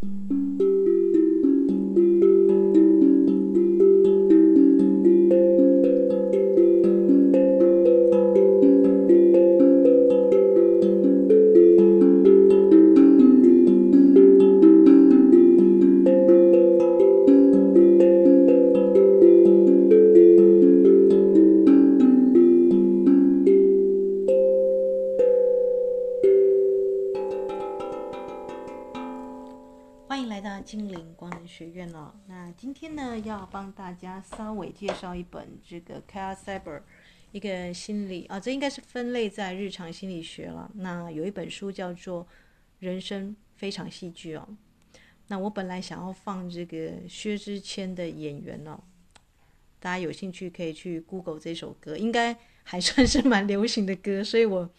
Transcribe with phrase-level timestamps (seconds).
[0.00, 0.37] 要
[34.78, 36.82] 介绍一本这个 Cal Saber
[37.32, 40.70] 一个心理啊，这应该是分类在日常心理学了。
[40.76, 42.22] 那有一本书叫做
[42.78, 44.48] 《人生非常戏剧》哦。
[45.26, 48.78] 那我本来想要放这个薛之谦的演员哦，
[49.80, 54.22] 大家有兴趣可以去 Google 这首歌，应该还算是蛮流行的歌。
[54.22, 54.70] 所以我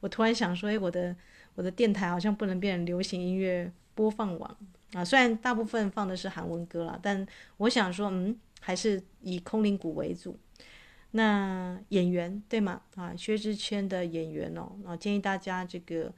[0.00, 1.16] 我突然想说，哎，我的
[1.54, 4.56] 我的电台好像不能变成流行音乐播放网。
[4.92, 10.38] 啊，虽然大部分放的是韩文歌啦，但我想说，嗯，还是以空灵鼓为主。
[11.10, 12.80] 那演员对吗？
[12.94, 16.10] 啊，薛之谦的演员哦，啊，建议大家这个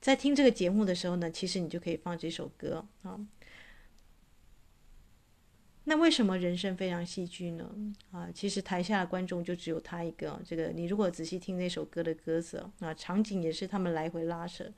[0.00, 3.18] 在听这个节目的时候呢，其实你就可以放这首歌啊。
[5.84, 7.70] 那为什么人生非常戏剧呢？
[8.10, 10.38] 啊，其实台下的观众就只有他一个。
[10.44, 14.70] 这个你如果仔细听那首歌的歌词啊，场景也是他们来回拉扯。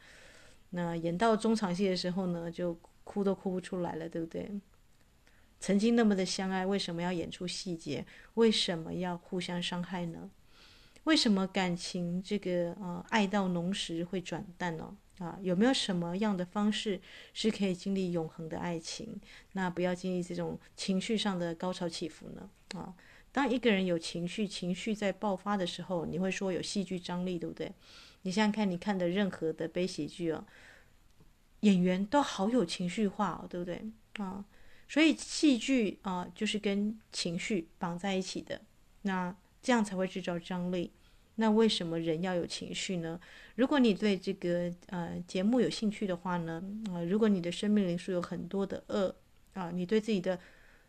[0.70, 2.78] 那演到中场戏的时候呢，就。
[3.08, 4.50] 哭都哭不出来了，对不对？
[5.60, 8.06] 曾经那么的相爱，为什么要演出细节？
[8.34, 10.30] 为什么要互相伤害呢？
[11.04, 14.96] 为什么感情这个呃爱到浓时会转淡呢？
[15.18, 17.00] 啊，有没有什么样的方式
[17.34, 19.20] 是可以经历永恒的爱情？
[19.52, 22.48] 那不要经历这种情绪上的高潮起伏呢？
[22.74, 22.94] 啊，
[23.32, 27.72] 当一个人有情绪，情绪在爆发的时候，你会说有戏剧张力，对不对？
[28.22, 30.44] 你想想看，你看的任何的悲喜剧哦。
[31.62, 34.44] 演员都好有情绪化哦，对不对啊？
[34.88, 38.60] 所以戏剧啊，就是跟情绪绑在一起的，
[39.02, 40.92] 那这样才会制造张力。
[41.34, 43.20] 那为什么人要有情绪呢？
[43.54, 49.14] 如果你对这个呃节目有兴趣的话呢，啊，如果你的生命灵数有很多的恶
[49.52, 50.38] 啊，你对自己的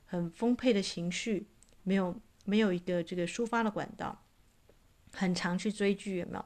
[0.06, 1.46] 很丰沛的情绪
[1.84, 4.24] 没有没有一个这个抒发的管道，
[5.12, 6.46] 很常去追剧有没有？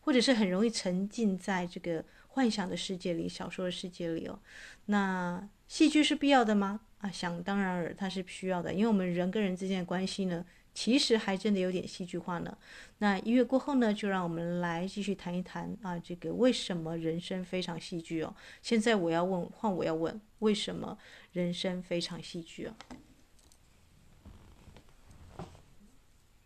[0.00, 2.04] 或者是很容易沉浸在这个。
[2.34, 4.40] 幻想的世界里，小说的世界里哦，
[4.86, 6.80] 那戏剧是必要的吗？
[7.02, 12.56] 啊，想当然尔，它是需要的，因为我们人跟人之间的关系呢，其实还真的有点戏剧化呢。
[12.98, 18.32] 那一月过后呢，就让我们来继续谈一谈啊，这个为什么人生非常戏剧哦？
[18.62, 20.96] 现在我要问，换我要问，为什么
[21.32, 22.66] 人生非常戏剧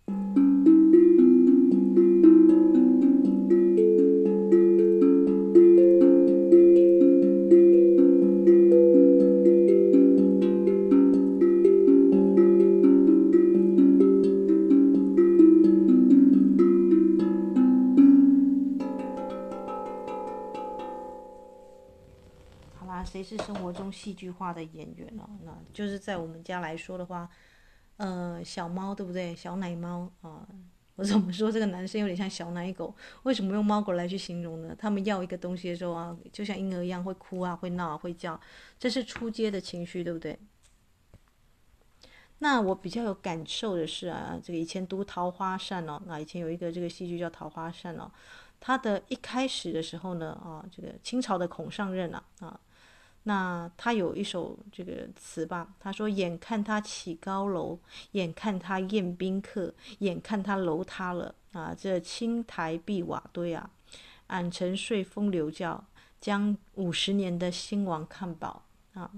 [0.08, 0.45] 哦？
[23.22, 27.26] 谁是生活中戏剧化的演员哦，那就是在我们家来说的话，
[27.96, 29.34] 呃，小猫对不对？
[29.34, 30.46] 小奶猫啊，
[30.96, 32.94] 我怎么说这个男生有点像小奶狗？
[33.22, 34.76] 为什么用猫狗来去形容呢？
[34.78, 38.38] 他们要一个东西的时候啊，就像婴儿一样会哭啊，会闹啊，会叫，
[38.78, 40.38] 这是初阶的情绪，对不对？
[42.40, 48.12] 那我比较有感受的是啊，这个以前读《桃花扇》哦，那以前有一个这个戏剧叫《桃花扇》哦，
[48.60, 52.60] 它的一开始的时候呢，啊，这个清朝的孔尚任啊，啊。
[53.28, 57.76] 那他有一首这个词吧，他说：“眼看他起高楼，
[58.12, 61.74] 眼看他宴宾客，眼看他楼塌了啊！
[61.76, 63.68] 这青苔碧瓦堆啊，
[64.28, 65.82] 俺沉睡风流觉，
[66.20, 68.62] 将五十年的兴亡看饱
[68.94, 69.10] 啊！”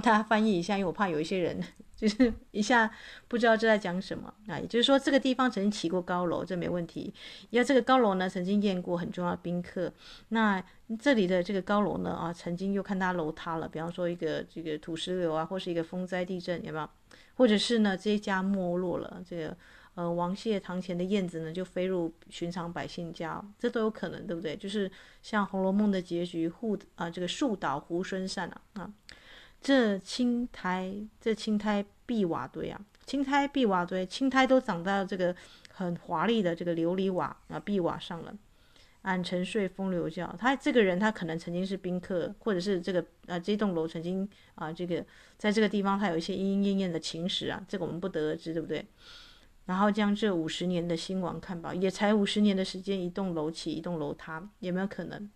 [0.00, 1.62] 帮他翻译一下，因为我怕有一些人。
[1.96, 2.90] 就是一下
[3.28, 7.14] 不知道这在讲什么啊，也就是说这个地方曾经起过高楼，这没问题。
[7.50, 9.90] 因为这个高楼呢，曾经宴过很重要的宾客。
[10.30, 10.62] 那
[10.98, 16.90] 这里的这个高楼呢，啊，曾经又看它楼塌了，比方说一个这个土石流啊，或是一个风灾地震，有没有？
[17.36, 19.56] 或者是呢，这一家没落了，这个
[19.94, 24.56] 呃王谢堂前的燕子呢，就飞入寻常百姓家，这都有可能，对不对？
[24.56, 24.90] 就是
[25.22, 28.90] 像《红楼梦》的结局，护啊这个树倒猢狲散啊啊。
[29.64, 35.34] 这青苔，这青苔碧瓦堆啊，青苔碧瓦堆，青苔都长到这个
[35.72, 38.36] 很华丽的这个琉璃瓦啊碧瓦上了。
[39.00, 45.02] 俺沉睡风流觉，他这个人他可能曾经是宾客，或者是这个啊这栋楼曾经啊这个
[45.38, 48.84] 在这个地方他有一些莺莺燕燕的情史啊，这个我们不得而知，对不对？
[49.64, 55.30] 然后将这五十年的兴亡看饱，也才五十年的时间，一栋楼起，一栋楼塌，有没有可能？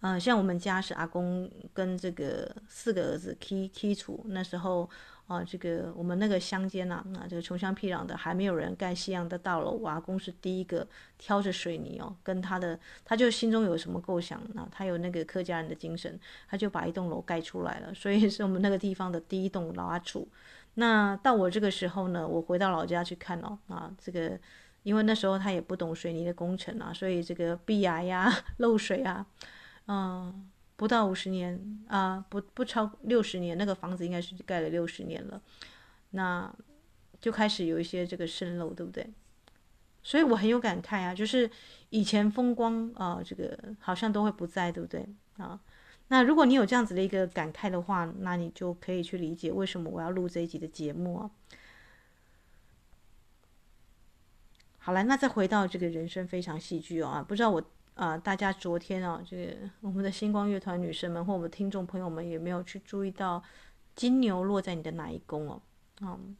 [0.00, 4.88] 呃，像我们家是阿公跟这个四个儿子起起厝，那时候
[5.26, 10.86] 啊、这个我们那个乡间呐，啊，这个穷乡僻壤的，还没有人盖西洋的大楼，我阿公是第一个
[11.18, 16.18] 挑着水泥哦，跟他的，他就心中有什么构想呢，他有那个客家人的精神，
[16.48, 20.26] 他就把一栋楼盖出来了，所以是我们那个地方的第一栋老阿厝。
[20.74, 24.38] 那到我这个时候呢，我回到老家去看哦，啊，这个
[24.84, 29.26] 因为那时候他也不懂水泥的工程啊，所以这个壁癌呀、 漏水啊。
[29.90, 30.46] 嗯，
[30.76, 35.40] 不到五十年啊，不不超六十年，那个房子应该是盖了六十年了，
[36.10, 36.54] 那
[37.18, 39.08] 就开始有一些这个渗漏，对不对？
[40.02, 41.50] 所以我很有感慨啊，就是
[41.88, 45.08] 以前风光啊，这个好像都会不在，对不对
[45.38, 45.58] 啊？
[46.08, 51.30] 那如果你有这样子的一个感慨的话，那你就可以去理解为什么我要录这一集的节目啊。
[54.76, 57.64] 好了，那再回到这个人生非常戏剧哦，啊，不知道我。
[57.98, 63.42] 啊、大家昨天啊，这个我们的星光乐团女生们或我们听众朋友们有没有去注意到
[63.96, 65.60] 金牛落在你的哪一宫哦？
[66.02, 66.36] 嗯，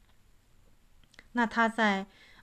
[1.33, 1.99] 那他在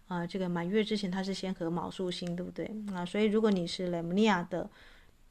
[0.06, 2.70] 啊、呃、这个满月之前，他是先和卯宿星，对不对？
[2.92, 4.68] 啊，所以如果你是雷姆尼亚的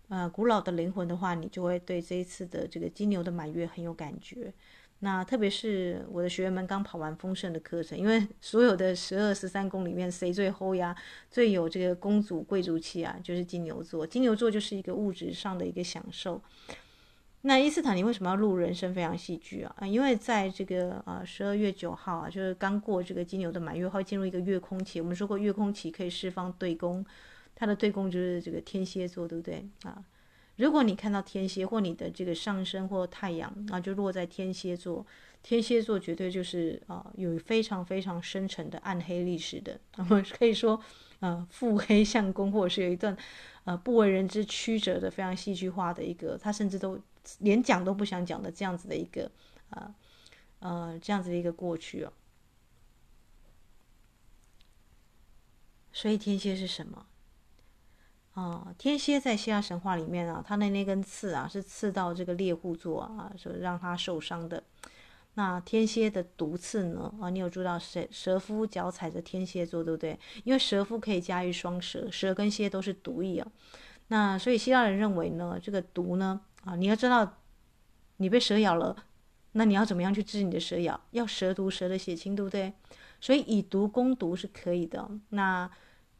[0.08, 4.52] 呃古老的灵魂的话，你就会对这一次的这个金牛的满月很有感觉。
[5.00, 10.95] 那特别是我的学员们刚跑完丰盛的课程，因为所有的十二十三宫里面，谁最后呀？
[11.30, 14.07] 最有这个公主贵族气啊，就是金牛座。
[14.07, 16.42] 金牛座就是一个物质上的一个享受。
[17.42, 19.75] 那伊斯坦，你为什么要录人生非常戏剧啊？
[19.77, 25.00] 啊，因为在这个啊十二月九号啊，就是刚过这个金牛的满月，会进入一个月空期。
[25.00, 27.06] 我们说过，月空期可以释放对宫，
[27.53, 30.03] 它的对宫就是这个天蝎座，对不对啊？
[30.57, 35.06] 如果你看到天蝎或你的这个上升或太阳啊，就落在天蝎座，
[35.44, 40.81] 天蝎座绝对就是啊有非常非常深沉的暗黑历史的， 我们可以说
[41.19, 43.16] 啊腹黑相公，或者是有一段
[43.66, 46.98] 呃不为人知曲折的非常戏剧化的一个，他甚至都
[47.40, 49.30] 连讲都不想讲的这样子的一个
[49.72, 49.94] 啊
[50.60, 52.13] 呃这样子的一个过去哦。
[55.92, 57.06] 所以天蝎是什么？
[58.36, 64.62] 啊、哦，天蝎在希腊神话里面啊，他的那根刺啊是刺到这个猎户座啊，所以让他受伤的。
[65.36, 67.14] 那天蝎的毒刺呢？
[67.20, 70.20] 啊，你有注意到蛇蛇夫脚踩着天蝎座，对不对？
[70.44, 73.48] 因为蛇夫可以驾驭双蛇，蛇跟蝎都是毒液啊。
[74.08, 77.38] 那所以希腊人认为呢，这个毒呢，啊，你要知道，
[78.18, 78.96] 你被蛇咬了，
[79.54, 81.00] 那你要怎么样去治你的蛇咬？
[81.12, 82.74] 要蛇毒蛇的血清，对不对？
[83.22, 85.10] 所以以毒攻毒是可以的。
[85.30, 85.70] 那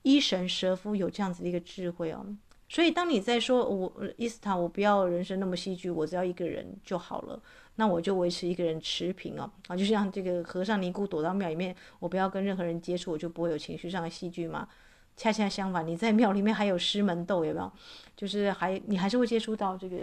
[0.06, 2.24] 一神蛇夫有这样子的一个智慧哦，
[2.69, 7.42] 所以当你在说我伊斯塔，我不要人生那么戏剧，我只要一个人就好了，
[7.78, 14.69] 那我就维持一个人持平哦啊，就像这个和尚尼姑躲到庙里面，我不要跟任何人接触，我就不会有情绪上的戏剧嘛。
[15.18, 17.72] 恰恰相反，你在庙里面还有师门斗，有没有？
[18.16, 19.98] 就是还你还是会接触到这个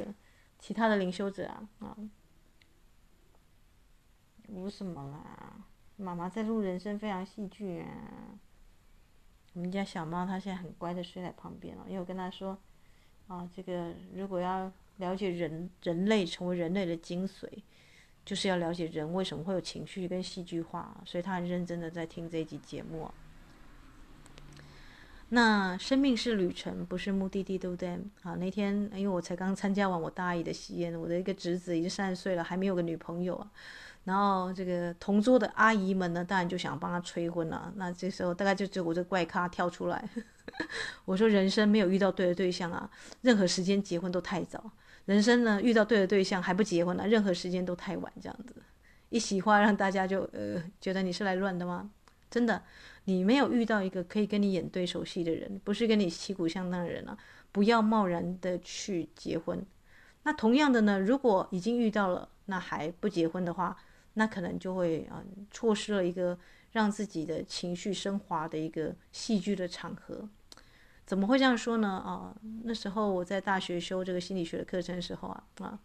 [0.58, 1.96] 其他的灵修者啊啊。
[4.48, 5.64] 无什么啦，
[5.96, 7.86] 妈妈在录人生非常戏剧啊。
[9.54, 12.58] 我们家小猫它现在很乖的睡在旁边了，因为我跟它说，
[13.28, 17.46] 啊，这个如果要了解人人类成为人类的精髓，
[18.24, 23.10] 就是要了解人为什么会有情绪跟戏剧化，所以它很认真的在听这一集节目。
[25.28, 27.98] 那生命是旅程，不是目的地，对不对？
[28.22, 33.50] 啊，那天因为我才刚参加完我大姨的喜宴，我的一个侄子已经三十岁了，还没有个女朋友啊。
[34.04, 37.72] 然后这个同桌的阿姨们呢，当然就想帮他催婚了。
[37.76, 40.08] 那这时候大概就只有我这怪咖跳出来，
[41.04, 42.90] 我说人生没有遇到对的对象啊，
[43.20, 44.70] 任何时间结婚都太早。
[45.04, 48.12] 人生呢遇到对的对象还不结婚呢，任何时间都太晚。
[48.20, 48.54] 这样子
[49.08, 51.90] 一席话让大家就呃觉得你是来乱的吗？
[52.28, 52.62] 真的，
[53.04, 57.16] 你没有遇到一个可以跟你演对手戏的人，不是跟你旗鼓相当的人啊，
[57.52, 59.64] 不要贸然的去结婚。
[60.24, 63.76] 那同样的呢，如果已经遇到了，那还不结婚的话。
[64.14, 66.38] 那可能就会啊，错失了一个
[66.72, 70.28] 让自己的情绪升华的一个戏剧的场合。
[71.04, 71.88] 怎么会这样说呢？
[71.88, 75.78] 啊，那时候我在大学修这个心理学的课程的时候啊，啊，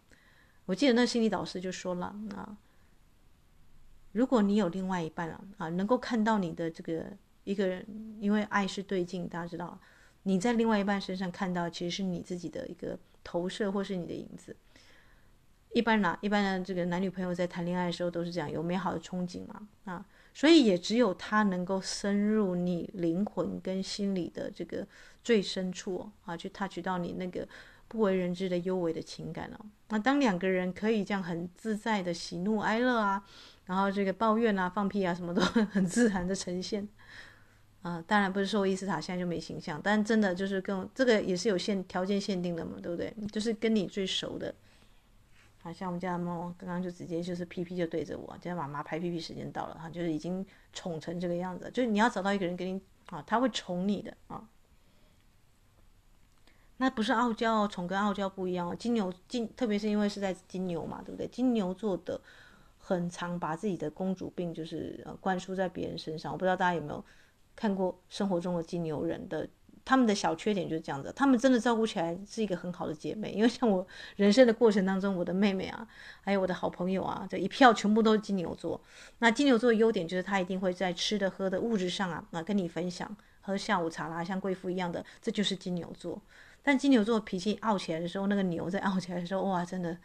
[0.64, 2.56] 我记得那心理导师就说了啊，
[4.12, 7.04] 如果你有另外一半啊，啊，能够看到你的这个
[7.44, 7.84] 一个人，
[8.20, 9.78] 因为爱是对镜，大家知道，
[10.22, 14.54] 你在另外一半身上看到其实是你自己的一个投射或是你的影子。
[15.72, 24.86] 一般呢，一般的这个男女朋友在谈恋爱的时候都是这样，有美好的憧憬嘛，啊，所以也只有他能够深入你灵魂跟心理的这个
[25.22, 27.46] 最深处啊，去 touch 到你那个
[27.86, 29.66] 不为人知的幽微的情感哦。
[29.88, 33.22] 那当两个人可以这样很自在的喜怒哀乐啊，
[33.66, 36.88] 然后这个抱怨啊、放屁啊什么都 很自然的呈现
[37.82, 43.14] 啊，当然不是说伊斯塔现在就没形象，但真的就是跟这个也是有限条件限定的嘛，对不对？
[43.30, 44.54] 就是跟你最熟的，
[45.72, 54.48] 像我们家的猫刚刚就直接就是屁屁就对着我，今天妈妈拍屁屁时间到了哈，就是已经宠成这个样子，就是你要找到一个人给你啊，他会宠你的啊。
[56.80, 58.76] 那不是傲娇，宠跟傲娇不一样哦。
[58.76, 61.26] 金牛金，特别是因为是在金牛嘛，对不对？
[61.26, 62.20] 金牛座的
[62.78, 66.32] 很常把自己的公主病就是呃灌输在别人身上。
[66.32, 67.04] 我不知道大家有没有
[67.56, 69.48] 看过生活中的金牛人的，
[69.88, 71.10] 他们的小缺点就是这样子。
[71.16, 75.88] 他们真的照顾起来是一个很好的姐妹，因为像我人生的过程当中，我的妹妹啊，
[76.20, 78.78] 还有我的好朋友啊，这一票全部都是金牛座。
[79.20, 86.20] 那金牛座的优点就是他一定会在吃的喝的物质上啊，那跟你分享，喝下午茶啦，像贵妇一样的，这就是金牛座。
[86.62, 89.96] 但金牛座脾气傲起来的时候，那个牛在傲起来的时候，哇，真的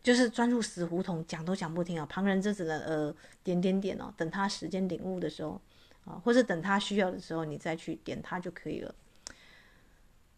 [0.00, 2.06] 就是钻入死胡同，讲都讲不听啊！
[2.06, 5.60] 旁人就只能呃点点点哦，等他时间领悟的时候
[6.04, 8.94] 啊，或者等他需要的时候，你再去点他就可以了。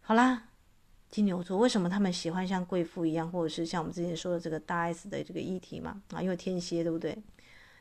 [0.03, 0.45] 好啦，
[1.09, 6.03] 金牛座为什么他们喜欢像贵妇一样，或者是像我们之前说的这个大 S 的这个议题嘛？
[6.13, 7.17] 啊，因为天蝎对不对？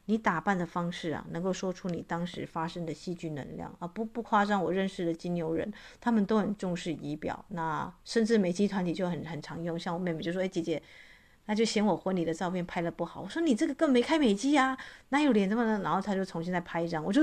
[0.05, 4.63] 你打扮的方式啊，能够说出你当时发生的戏剧能量啊，不不夸张。
[4.63, 5.71] 我认识的金牛人，
[6.01, 9.77] 他们都很重视仪表，那甚至美肌团体就很很常用。
[9.77, 10.81] 像我妹妹就说：“哎，姐姐，
[11.45, 14.75] 那就嫌我婚礼的照片拍得不好。”我说：“你这个更没开美肌啊，
[15.09, 17.21] 哪有脸这么的？”然后他就重新再拍一张，我就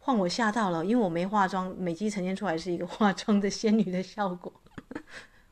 [0.00, 4.52] 换我吓到了，因为我没化妆，美肌呈现出来是一个 化妆的仙女的效果。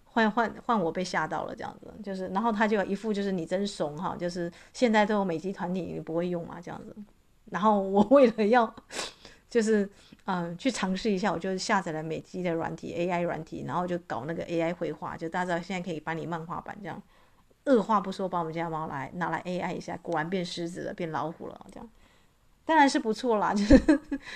[0.05, 6.97] 换换换我被吓到了，这样子就是，然后他就一副就是你真怂哈，就是现在都有美肌团体，你不会用嘛这样子。
[7.51, 8.75] 然后我为了要
[9.49, 9.89] 就是
[10.25, 17.01] 嗯、去尝试一下，我就下载了美肌的软体 AI 软体，然后就搞那个 AI 绘画，就大家知道现在可以把你漫画版这样，
[17.65, 21.89] 二话不说把我们家猫来拿来 AI 一下，果然变狮子了，变老虎了这样，
[22.69, 23.79] 当然是不错啦， 就是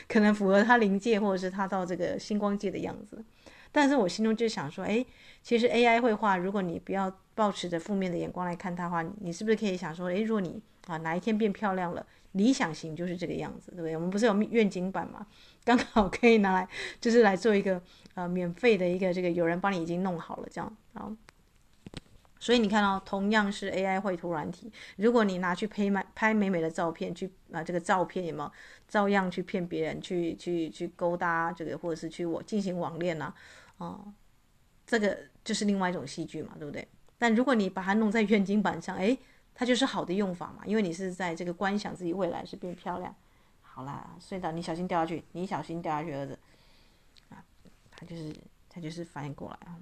[0.08, 3.22] 可能符合他临界或者是他到这个星光界的样子。
[3.70, 5.04] 但是我心中就想说，哎，
[5.42, 13.94] 其实 AI 绘画，如果你不要抱持着负面的眼光来看它的话，你是不是可以想说，哎，如果你啊哪一天变漂亮了，理想型就是这个样子，对不对？
[13.94, 15.26] 我们不是有愿景版嘛，
[15.62, 16.66] 刚好可以拿来，
[17.02, 17.82] 就是来做一个
[18.14, 21.12] 呃免费的一个这个，有人帮你已经弄好了这样啊。
[22.42, 28.50] 所以你看到，哦，同样是 AI 绘图软体，如果你拿去拍美拍美美的照片，去啊这个照片有没有
[28.88, 33.32] 照样去骗别人，去去去勾搭这个，或者是去我进行网恋啊？
[33.78, 34.12] 哦，
[34.84, 36.88] 这个就是另外一种戏剧嘛，对不对？
[37.16, 39.16] 但如果你把它弄在愿景板上，哎，
[39.54, 43.14] 它就是好的用法嘛，因为你是在这个观想自己未来是变漂亮。
[43.60, 46.36] 好啦，睡到你小心掉下去，你小心掉下去，儿子。
[47.28, 47.38] 啊，
[47.92, 48.34] 他就是
[48.68, 49.78] 他就是反应过来啊。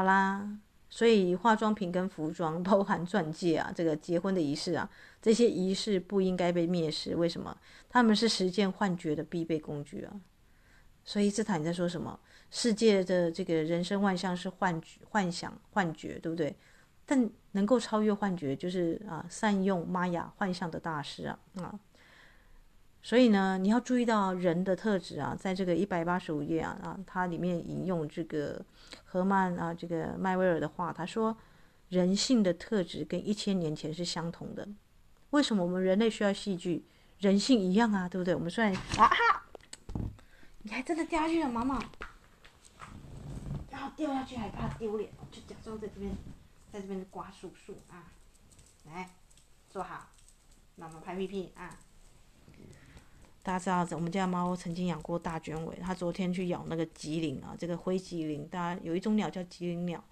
[0.00, 0.48] 好啦，
[0.88, 4.88] 所以化妆品跟服装，包含钻戒啊，这个结婚的仪式啊，
[5.20, 7.14] 这些仪式不应该被蔑视。
[7.14, 7.54] 为什么？
[7.90, 10.16] 他们是实践幻觉的必备工具啊。
[11.04, 12.18] 所以斯坦你在说什么？
[12.50, 16.56] 世界的这个人生万象是幻觉、幻想、幻觉，对不对？
[17.04, 21.78] 但能够超越幻觉，就是啊，善用玛雅幻象的大师啊啊！
[23.02, 28.62] 所以呢，你要注意到人的特质啊，在这个一百八十五页啊啊，它里面引用这个
[29.04, 31.36] 赫曼啊这个麦威尔的话，他说
[31.88, 34.68] 人性的特质跟一千年前是相同的。
[35.30, 36.84] 为什么我们人类需要戏剧？
[37.20, 38.34] 人性一样啊，对不对？
[38.34, 39.46] 我们虽然啊哈。
[40.62, 41.82] 你还真的掉下去了，妈妈。
[43.70, 46.12] 然后掉下去还怕丢脸，就假装在这边，
[46.70, 48.12] 在这边刮树树啊。
[48.84, 49.10] 来，
[49.70, 50.08] 坐好，
[50.76, 51.78] 妈妈拍屁屁啊。
[53.42, 58.46] 大家知道，我们家猫曾经养过大卷尾，它昨天去咬那个吉林啊，这个灰吉林。
[58.48, 60.02] 大家有一种鸟叫吉林鸟，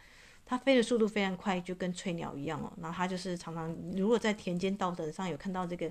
[0.44, 2.72] 它飞的速度非常快，就跟翠鸟一样哦。
[2.80, 5.90] 然后它就是常常，如果在田间稻埕上有看到这个。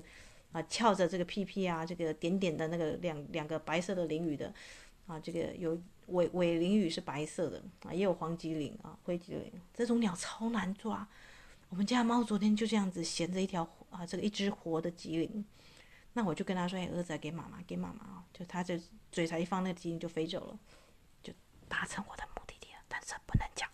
[0.50, 4.50] 啊，翘着这个屁屁啊，这个点点的那个两两个白色的鳞羽的，
[5.06, 11.06] 啊，这个有尾尾鳞羽是白色的啊，也有黄吉林啊，灰吉林，这种鸟超难抓。
[11.68, 15.44] 我们家猫昨天就这样子衔着一条啊，这个一只活的吉林，
[16.18, 18.74] 那我就跟他说：“哎，儿子，给妈妈，给妈妈啊！”就他就
[19.12, 20.58] 嘴才一放，那个吉林就飞走了，
[21.22, 21.32] 就
[21.68, 22.80] 达成我的目的地了。
[22.88, 23.70] 但是不能讲，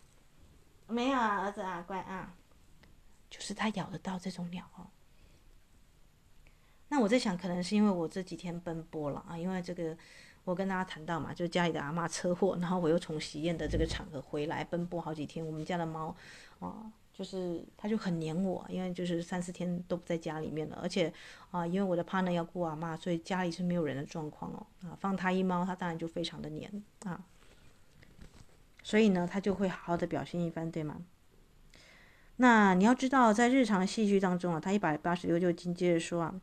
[0.86, 2.34] 没有啊，儿子啊，乖啊，
[3.30, 4.86] 就是他咬得到这种鸟哦。
[6.88, 9.96] 那我在想，可能是因为我这几天奔波了啊，因为这个
[10.44, 15.44] 我跟大家谈到嘛，就家里的阿嬷车祸，然后我又从喜宴的这个场合回来，奔波好几天。
[15.44, 16.14] 我们家的猫
[16.60, 21.10] 啊，就是它就很黏我，因为就是三四天都不在家里面了，而且
[21.50, 27.24] 啊，因为我的 partner 要顾阿嬷，所以家里是没有人的状况哦啊，放它一猫，它当然就非常的黏啊，
[28.82, 31.02] 所以呢，它就会好好的表现一番，对吗？
[32.36, 36.40] 那你要知道，在日常戏剧当中啊，它一百八十六就紧接着说啊。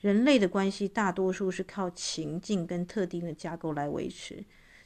[0.00, 4.44] 人类的关系大多数是靠情境跟特定的架构来维持。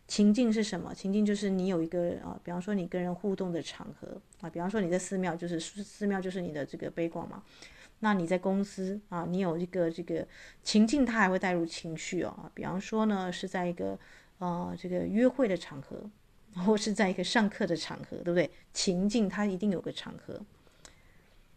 [0.09, 0.95] 情境是什么？
[0.95, 7.43] 情境就是你有一个啊，比方说你跟人互动的场合啊，比方说你在寺庙，就是寺庙就是你的这个碑馆嘛。
[8.01, 10.27] 那你在公司啊，你有一个这个
[10.63, 12.51] 情境，它还会带入情绪哦。
[12.55, 13.99] 比方说呢，是在一个
[14.39, 16.09] 呃这个约会的场合，
[16.65, 18.51] 或是在一个上课的场合，对不对？
[18.73, 20.41] 情境它一定有个场合，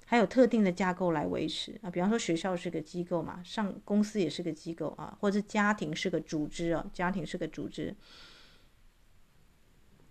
[0.06, 1.90] 还有特定的架构来维持啊。
[1.90, 7.96] 比方说学校是个机构嘛，上公司也是个机构啊，或者家庭是个组织啊，家庭是个组织。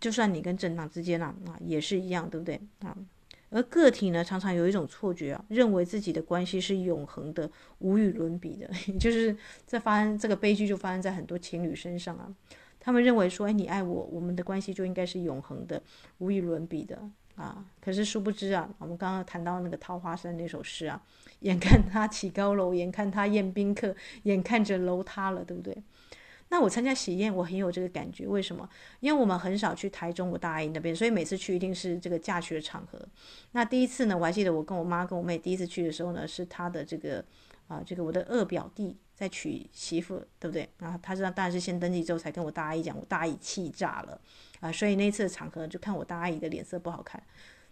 [0.00, 2.96] 就算你跟政党之间啊，啊也是一样，对不对啊？
[3.50, 8.70] 而个体呢，常常有一种错觉啊，认为自己的关系是永恒的、无与伦比的。
[8.98, 12.32] 就是在发生这个悲剧，就发生在很多情侣身上啊。
[12.78, 15.82] 他们认为说，哎，你爱我，我们的关系就应该是永恒的、
[16.18, 16.96] 无与伦比的
[17.34, 17.64] 啊。
[17.80, 21.02] 可是殊不知啊，我们刚刚谈到那个桃花山那首诗啊，
[21.40, 25.76] 眼看他起高楼，眼看他宴宾客，眼看着楼塌了，对不对？
[26.50, 28.26] 那我参加喜宴，我很有这个感觉。
[28.26, 28.68] 为什么？
[28.98, 33.00] 因为我们很少去台中我大阿姨那边，所以每次去一定是这个嫁娶的场合。
[33.52, 37.24] 那第一次呢，我还记得我跟我妈跟我妹第一次去的时候呢，是她的这个
[37.68, 40.68] 啊、这个我的二表弟在娶媳妇，对不对？
[40.78, 44.20] 然后他是当然是先登记之后才跟我大阿姨讲，我大阿姨气炸了
[44.58, 47.22] 啊、所以那次的场合就看我大阿姨的脸色不好看。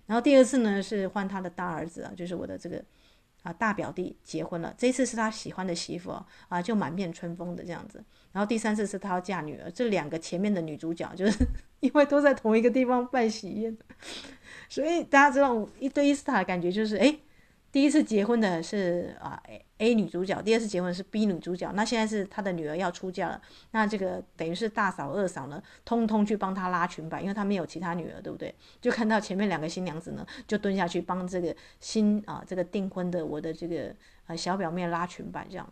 [0.06, 2.82] 然后第二次呢，是换他的大儿子啊，就是我的这个。
[3.44, 6.10] 啊，大表弟结婚了，这次是他喜欢的媳妇
[6.48, 8.04] 啊，就满面春风的这样子。
[8.32, 11.46] 然后第三次是他要嫁女儿，这两个前面的女主角就是
[11.80, 13.76] 因为都在同一个地方办喜宴，
[14.68, 17.18] 所以大家知道一对伊斯塔的感觉就是哎。
[17.70, 19.38] 第一次结婚的是啊
[19.76, 21.70] A 女主角，第二次结婚是 B 女主角。
[21.72, 23.40] 那现在是她的女儿要出嫁了，
[23.72, 28.52] 那这个等于是大嫂二嫂呢，通通去帮她拉裙摆，因为她没有其他女儿，对不对？
[28.80, 33.94] 就看到前面两个新娘子呢，就蹲下去帮这个新啊这个订婚的我的这个
[34.26, 35.70] 啊小表妹拉裙摆，这样。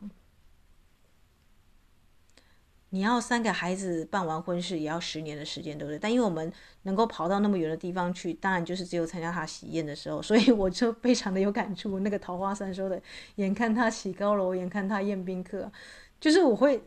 [2.96, 5.98] 你要三个孩子办完婚事也要十年的时间，对不对？
[5.98, 6.50] 但因为我们
[6.84, 12.00] 能够跑到那么远的地方去，当然就是只有参加他喜宴的时候，所以我就非常的有感触。
[12.00, 12.98] 那个桃花三说的
[13.36, 15.70] “眼看他起高楼，眼看他宴宾客”，
[16.18, 16.82] 就是我会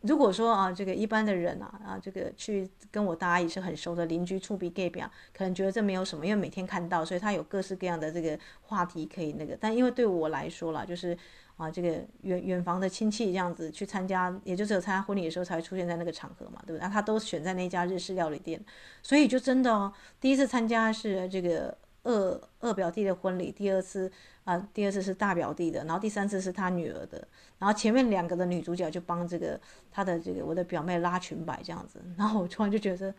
[0.00, 5.04] 如果说啊，这个一般的人啊啊，这个去跟我大阿姨是很熟的邻居，厝边隔壁，
[5.36, 9.54] 可能觉得这没有什么，因为每天看到，所以他有各式各样的这个话题可以那个。
[9.60, 11.14] 但因为对我来说啦，就是。
[11.56, 11.88] 啊，这个
[12.22, 16.80] 远远房的亲戚这样子去参加，也就只有参加婚礼的时候才会出现在那个场合嘛，对不对？
[16.80, 18.60] 那他都选在那家日式料理店，
[19.04, 24.10] 所以就真的哦，第一次参加是这个二二表弟的婚礼，第二次
[24.42, 27.24] 啊，第二次是大表弟的，然后第三次是他女儿的，
[27.60, 29.60] 然后前面两个的女主角就帮这个
[29.92, 33.14] 他的这个我的表妹拉裙摆这样子，然后我突然就觉得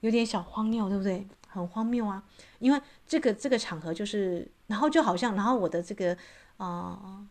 [0.00, 1.26] 有点小荒谬，对不对？
[1.46, 2.24] 很荒谬啊，
[2.58, 6.16] 因为这个这个场合就是，然后就好像，然后我的这个
[6.56, 7.26] 啊。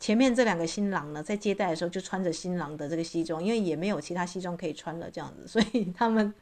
[0.00, 6.32] 前面这两个新郎呢，在接待的时候就穿着新郎的这个西装，因为也没有其他西装可以穿了，这样子，所以他们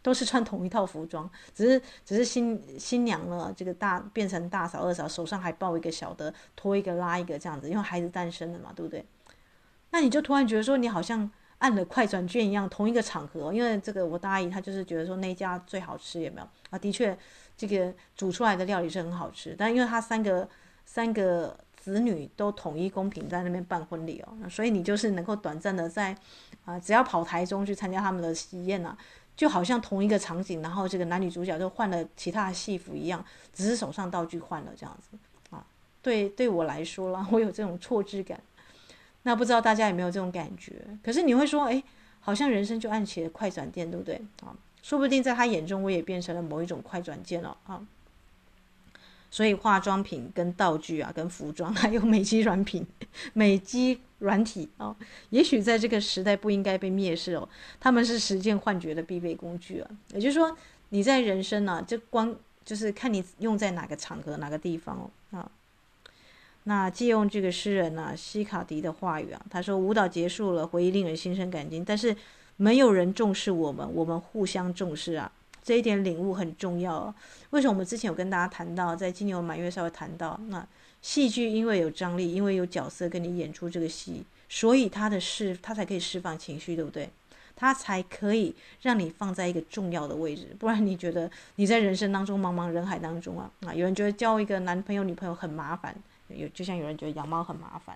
[0.00, 9.04] 都是穿同一套服装，只是 只是新新娘呢，这个大变成大嫂二嫂，手上还抱一个小的，拖一个拉一个这样子，因为孩子诞生了嘛，对不对？
[9.90, 16.78] 那你就突然觉得说，你好像按了快转键一样，同一个场合，因为这个我大姨她就是觉得说那家最好吃，有没有啊？
[16.78, 17.18] 的确，
[17.56, 20.48] 这个煮出来的料理是很好吃，但因为他三个
[20.86, 21.58] 三个。
[21.80, 26.14] 子女都统一公平在那边办婚礼哦，所以你就是能够短暂的在，
[26.66, 28.96] 啊，只要跑台中去参加他们的喜宴啊，
[29.34, 35.16] 就好像同一个场景，然后这个男女主角就换了其他的戏服一样，只是手上道具换了这样子
[35.50, 35.64] 啊。
[36.02, 38.38] 对，对我来说啦， 我有这种错置感。
[39.22, 40.82] 那不知道大家有没有这种感觉？
[41.02, 41.82] 可是你会说，哎，
[42.20, 44.20] 好像人生就按起了快转键，对不对？
[44.42, 47.82] 啊，说不定在他眼中，我也变成了某一种快转键了啊。
[49.30, 52.86] 所以化妆品跟道具啊，跟服装，还有美肌软品、
[53.32, 54.94] 美肌软体哦，
[55.30, 57.48] 也许在这个时代不应该被蔑视哦。
[57.78, 59.90] 他们是实现幻觉的必备工具啊。
[60.14, 60.56] 也就是说，
[60.88, 65.50] 你在人生呢、啊，就光就是看你用在哪个场合、哪个地方哦啊。
[66.64, 72.14] 那借用这个诗人呢、啊，西卡迪的话语啊，他说：“舞蹈结束了，回忆令人心生感激，但是
[72.56, 75.30] 没有人重视我们，我们互相重视啊。”
[75.62, 77.14] 这一点领悟很重要哦。
[77.50, 80.66] 为什么我们之前有跟大家谈到，在金牛满月稍微谈到，那
[81.02, 87.08] 戏剧因为有张力，因为有角色跟你演出这个戏，所以它的释，它才可以释放情绪，对不对？
[87.56, 90.56] 它才可以让你放在一个重要的位置。
[90.58, 95.94] 不然你觉得你在人生当中茫茫人海当中啊，啊，有人觉得交一个男朋友女朋友很麻烦，
[96.28, 97.94] 有就像有人觉得养猫很麻烦。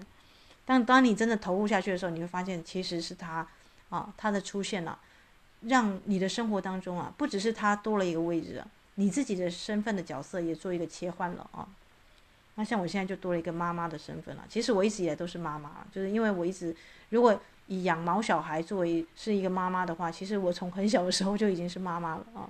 [0.67, 3.47] 但当你真的投入下去的时候，你会发现其实是他
[3.89, 4.99] 啊，他的出现了啊。
[5.67, 8.63] 让你的生活当中啊，不只是他多了一个位置，
[8.97, 11.67] 你自己的身份的角色也做一个切换了啊。
[12.57, 14.45] 那像我现在就多了一个妈妈的身份了。
[14.49, 16.75] 其实我一直以来都是妈妈，就是因为我一直
[17.09, 22.49] 如果以养毛小孩作为是一个妈妈的话，其实我从很小的时候就已经是妈妈了啊。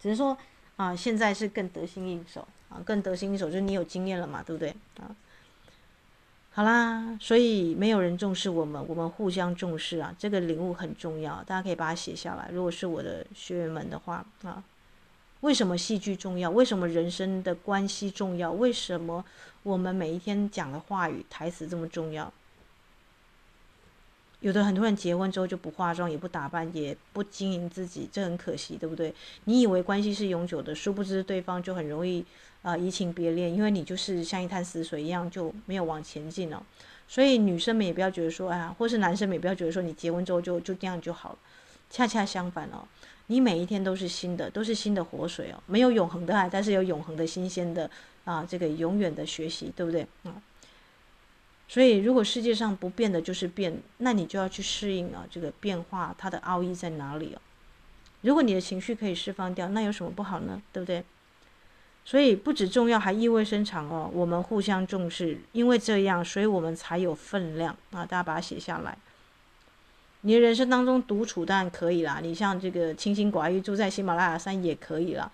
[0.00, 0.36] 只是说
[0.76, 5.14] 啊，现在是更得心应手啊，更得心应手，就是你有经验了嘛，对不对啊？
[6.56, 12.48] 好啦，所以没有人重视我们，我们互相重视啊，这个领悟很重要，大家可以把它写下来。
[12.50, 14.64] 如果是我的学员们的话啊，
[15.42, 16.50] 为什么戏剧重要？
[16.50, 18.50] 为什么人生的关系重要？
[18.50, 19.22] 为什么
[19.64, 22.32] 我们每一天讲的话语台词这么重要？
[24.40, 29.14] 有的很多人结婚之后就不化妆，也不打扮，也不经营自己，这很可惜，对不对？
[29.44, 32.24] 你以为关系是永久的，殊不知对方就很容易。
[32.66, 36.60] 啊，移情别恋，因为你就是像一滩死水一样，就没有往前进了。
[37.06, 41.38] 所以女生们也不要觉得说，哎呀，或是男生们也不要觉得说，你结婚之后就就这样就好了。
[41.88, 42.82] 恰恰相反哦，
[43.28, 45.62] 你每一天都是新的，都是新的活水哦。
[45.66, 47.88] 没有永恒的爱，但是有永恒的新鲜的
[48.24, 50.34] 啊，这个永远的学习，对不对啊？
[51.68, 57.40] 所以如果世界上不变的就是变，那你就要去适应啊，这个变化它的奥义在哪里哦？
[58.22, 60.60] 如果你的情绪可以释放掉，那有什么不好呢？
[60.72, 61.04] 对不对？
[62.06, 64.08] 所以不止重要，还意味深长哦。
[64.14, 68.06] 我们互相重视，因为这样，所以我们才有分量啊！
[68.06, 68.96] 大家把它写下来。
[70.20, 75.28] 你的人生当中独处当然可以啦，你像这个清心寡欲住在喜马拉雅山也可以啦，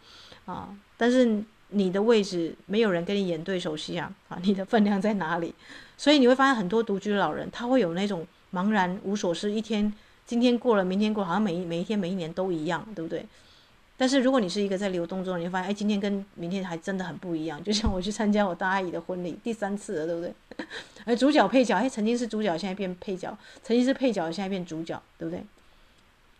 [0.46, 0.74] 啊！
[0.96, 4.10] 但是你的位置没有人跟你演对手戏啊！
[4.30, 5.54] 啊，你的分量在哪里？
[5.98, 9.92] 所以你会发现很多独居老人他会有那种茫然无所事，一天
[10.24, 13.26] 今天过了，明天过，好像每一每一天每一年都一样，对不对？
[14.02, 17.62] 但是如果你是一个在流动中，你会发现，哎，今天跟明天还真的很不一样。
[17.62, 20.66] 就像我去参加我大阿姨的婚礼，第三次了，对不对？
[21.04, 23.30] 而 主角配角，哎，曾经是主角，现在变配角；
[23.62, 25.44] 曾经是配角，现在变主角，对不对？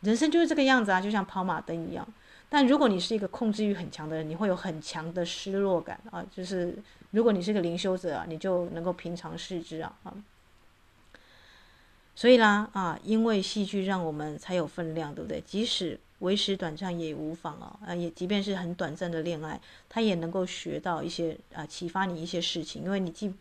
[0.00, 2.04] 人生就是这个样子啊，就像跑马灯一样。
[2.48, 6.20] 但如果你是一个控制欲很强的人，你会有很强的失落感啊。
[6.34, 6.76] 就是
[7.12, 10.12] 如果你是个灵修者啊，你就能够平常视之啊啊。
[12.16, 15.40] 所以啦啊，因为戏剧让我们才有分量，对不对？
[15.46, 16.00] 即使。
[16.22, 22.82] 为时短暂也无妨啊，啊，也即便是很短暂的恋爱，他也能够学到一些啊，启发你一些事情。
[22.82, 23.32] 因为你既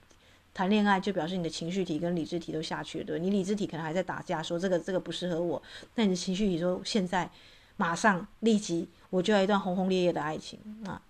[0.53, 5.61] 谈恋爱，就表示你的情绪体跟理智体都下去了，对，你理智体可能还在打架，说这个这个不适合我，
[5.95, 7.29] 那你的情绪体说现在
[7.77, 11.01] 马上立即我就要一段轰轰烈烈的爱情啊！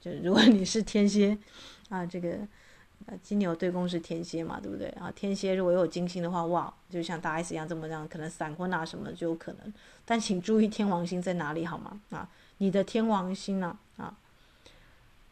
[0.00, 1.36] 就如果你是天蝎
[1.88, 2.38] 啊，这个。
[3.22, 5.12] 金牛对宫是天蝎嘛，对不对啊？
[5.14, 9.72] 天蝎如果有金星的话，哇，就像大 S 一样这么样，可能闪婚啊什么就有可能。
[10.04, 12.00] 但请注意天王星在哪里好吗？
[12.10, 13.76] 啊，你的天王星呢？
[13.96, 14.14] 啊，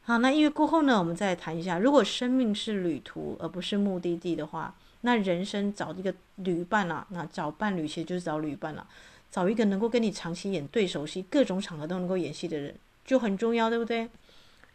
[0.03, 8.87] 好，那音乐过后呢，我们再谈一下，如果生命是旅途而不是目的地的话，那人生找一个旅伴啊，那找伴侣其实就是找旅伴了，
[9.31, 14.09] 找一个能够跟你长期演对手戏，各种场合都能够演戏的人就很重要，对不对？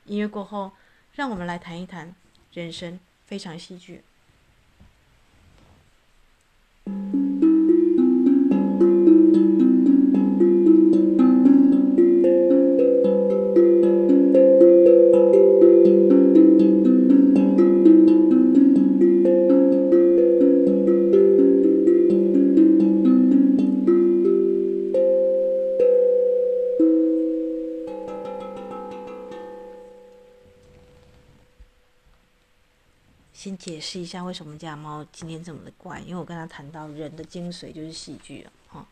[0.05, 0.71] 音乐过后，
[1.15, 2.13] 让我们来谈一谈。
[2.53, 4.03] 人生非常戏剧。
[33.93, 35.99] 试一下为什么家猫今天这么的怪？
[35.99, 38.84] 因为我跟他谈到人的精髓就是戏剧了哈。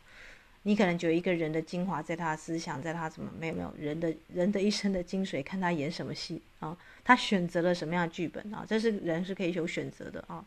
[0.62, 6.78] 你可能觉得一个人的精华在他的思想，在他怎么没有没有人的人的一生的精髓，看他演什么戏啊？
[7.02, 8.64] 他选择了什么样的剧本啊？
[8.68, 10.44] 这是人是可以有选择的啊。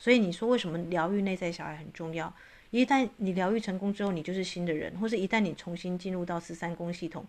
[0.00, 2.34] 所以你说为什么疗愈内在小孩很重要？
[2.72, 7.24] 一旦你疗愈成功之后，你就是新的人，或是一旦你重新进入到十三宫系统，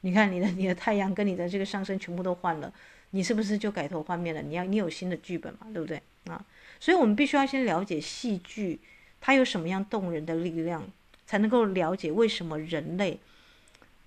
[0.00, 2.72] 你看你的你的太阳跟你的这个上升全部都换了，
[3.10, 4.42] 你是不是就改头换面了？
[4.42, 6.02] 你要你有新的剧本嘛，对不对？
[6.30, 6.44] 啊，
[6.78, 8.78] 所以我们必须要先了解戏剧，
[9.20, 10.82] 它有什么样动人的力量，
[11.26, 13.18] 才能够了解为什么人类，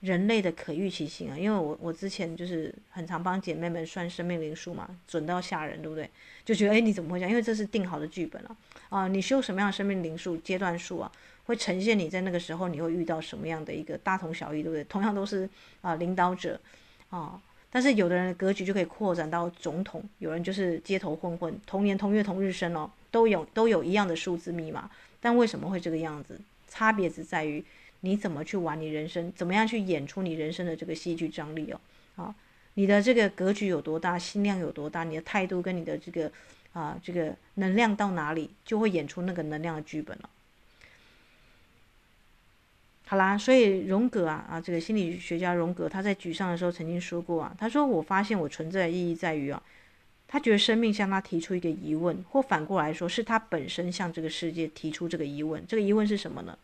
[0.02, 1.38] 人类的可预期性啊。
[1.38, 6.10] 因为我我之前就是很常帮姐妹们算生命灵数嘛，准到吓人，对不对？
[6.46, 7.30] 就觉得诶，你怎么会这样？
[7.30, 8.56] 因为这是定好的剧本啊。
[8.90, 11.12] 啊，你修什么样的生命灵数阶段数啊，
[11.46, 14.84] 会呈现你在那个时候你会遇到什么样的一个大同小异，对不对？
[14.86, 15.50] 同样都是
[15.82, 16.60] 啊领导者
[17.10, 17.40] 啊。
[17.72, 24.90] 但是有的人的格局就可以扩展到总统，有人就是街头混混，同年同月同日生哦，都有都有一样的数字密码。
[25.22, 26.40] 但为什么会这个样子？
[26.68, 27.64] 差别只在于
[28.02, 31.80] 你怎么去玩你人生，怎么样去演出你人生的这个戏剧张力哦。
[32.16, 32.36] 啊，
[32.76, 36.32] 你的这个格局有多大，心量有多大，你的态度跟你的这个
[36.74, 40.30] 啊这个能量到哪里，就会演出那个能量的剧本了。
[43.10, 49.60] 好啦，所以荣格啊啊，这个心理学家荣格他在沮丧的时候曾经说过啊，他说我发现我存在的意义在于啊，
[50.28, 55.66] 他觉得生命向他提出一个疑问，或反过来说是他本身向这个世界提出这个疑问。
[55.68, 56.56] 这个疑问是什么呢？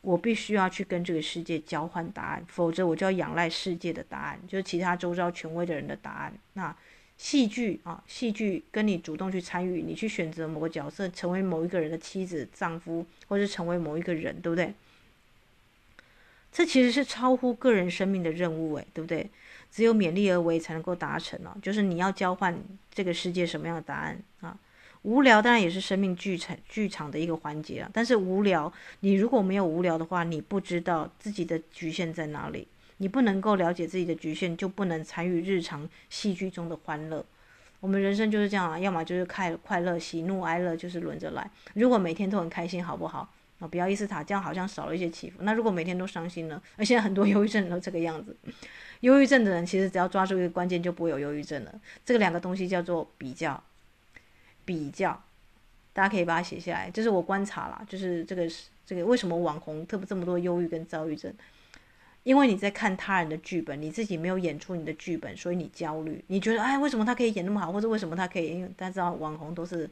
[0.00, 6.32] 我必须要去跟这个世界交换答案，否则我就要仰赖世界的答案，就是其他周遭权威的人的答案。
[6.54, 6.74] 那
[7.16, 14.74] 戏剧啊，戏剧跟你主动去参与，你去选择某个角色，成为某一个人的妻子、丈夫，或是成为某一个人，对不对？
[16.52, 19.28] 这其实是超乎个人生命的任务，诶，对不对？
[19.70, 21.56] 只有勉力而为才能够达成哦。
[21.62, 22.58] 就是你要交换
[22.92, 24.58] 这个世界什么样的答案啊？
[25.02, 27.90] 无聊当然也是生命剧场剧场的一个环节啊。
[27.92, 32.66] 但是无聊，你如果没有无聊的话，你不知道自己的局限在哪里。
[32.98, 37.24] 你不能够了解自己的局限，就不能参与日常戏剧中的欢乐。
[37.80, 41.48] 我们人生就是这样啊，要么就是快快乐、喜怒哀乐，就是轮着来。
[41.74, 43.30] 如果每天都很开心，好不好？
[43.58, 45.42] 啊，不要意思塔，这样好像少了一些起伏。
[45.42, 46.60] 那如果每天都伤心呢？
[46.76, 48.36] 而现在很多 忧郁症都这个样子。
[49.00, 51.80] 忧郁症的人其实只要抓住一个关键，就不会有忧郁症了。
[52.04, 53.62] 这个两个东西叫做比较，
[54.64, 55.22] 比较，
[55.92, 56.90] 大家可以把它写下来。
[56.90, 61.32] 这是我观察啦，就是这个是这个为什么网红特别这么多忧郁跟躁郁症。
[62.26, 66.20] 因为你在看他人的剧本，你自己没有演出你的剧本，所以你焦虑。
[66.26, 68.48] 你觉得，哎，为什么他可以演那么好，或者为什么他可以？
[68.48, 69.88] 因为大家知道网红都是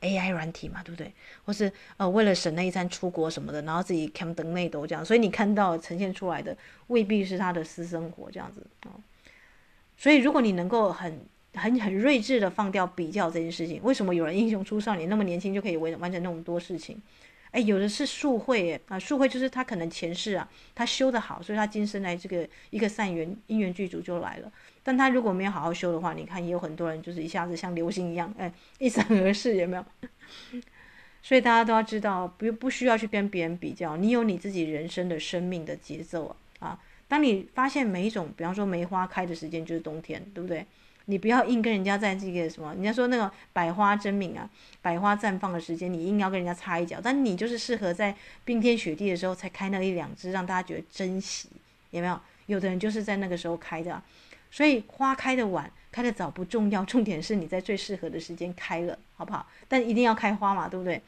[0.00, 1.12] AI 软体嘛，对不对？
[1.44, 6.56] 或是呃，为了省那一餐出国什么的，然后自己 cam 登内斗这样，所以你看到呈现出来的
[6.88, 8.90] 未必是他的私生活这样子啊。
[9.96, 11.20] 所以如果你能够很
[11.54, 17.00] 很很睿智的放掉比较这件事情，为什么有人英雄出少年那么年轻就可以完完成那么多事情？
[17.52, 24.52] 哎，有的是宿会啊，宿会就是他可能前世啊，他修得好，所以他今生来这个一个善缘因缘具足就来了。
[24.82, 29.84] 但他如果没有好好修的话，你看也有很多人就是一下子像流星一样，哎，一闪而逝，有没有？
[31.22, 36.26] 所以大家都要知道，不不需要去跟别人比较，你有你自己人生的生命的节奏
[36.60, 36.80] 啊啊！
[37.08, 40.64] 当你发现每一种，比方说梅花开的时间就是冬天，对不对？
[41.10, 44.48] 你不要硬跟人家在这个什么，人家说那个百花争鸣啊，
[44.80, 47.00] 百花绽放的时间，你硬要跟人家插一脚。
[47.02, 51.48] 但你就是适合在冰天雪地的时候才开那一两枝，让大家觉得珍惜，
[51.90, 52.18] 有没有？
[52.46, 54.00] 有的人就是在那个时候开的，
[54.50, 59.46] 所以花开的晚、开的早不重要，重点是你在最适合的时间开了，好不好？
[59.68, 61.02] 但一定要开花嘛，对不对？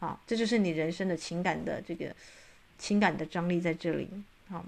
[0.00, 2.14] 好，这就是你人生的情感的这个
[2.78, 4.08] 情感的张力在这里，
[4.48, 4.64] 好。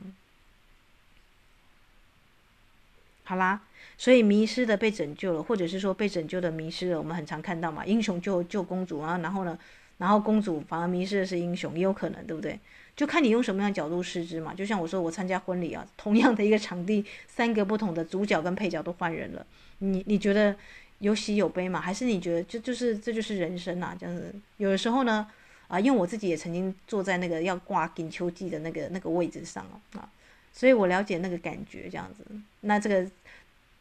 [3.27, 3.61] 好啦，
[3.97, 9.59] 所以迷失的被拯救了，或者是说被拯救的迷失了，我们很常看到嘛，英雄救救公主啊，然后呢，
[9.97, 12.59] 然后公主反而迷失的是英雄，也有可能，对不对？
[12.95, 14.53] 就看你用什么样的角度视之嘛。
[14.55, 19.45] 就像我说，我参加婚礼啊，同样的一个场地，三个不同的主角跟配角都换人了，
[19.79, 20.55] 你你觉得
[20.99, 21.81] 有喜有悲吗？
[21.81, 23.97] 还是你觉得就就是这就是人生啊？
[23.99, 25.27] 这样子，有的时候呢，
[25.67, 30.09] 啊，因为我自己也曾经坐在那个要挂锦秋季的那个那个位置上啊。
[30.55, 32.25] 所以我了解那个感觉，这样子。
[32.61, 33.11] 那这个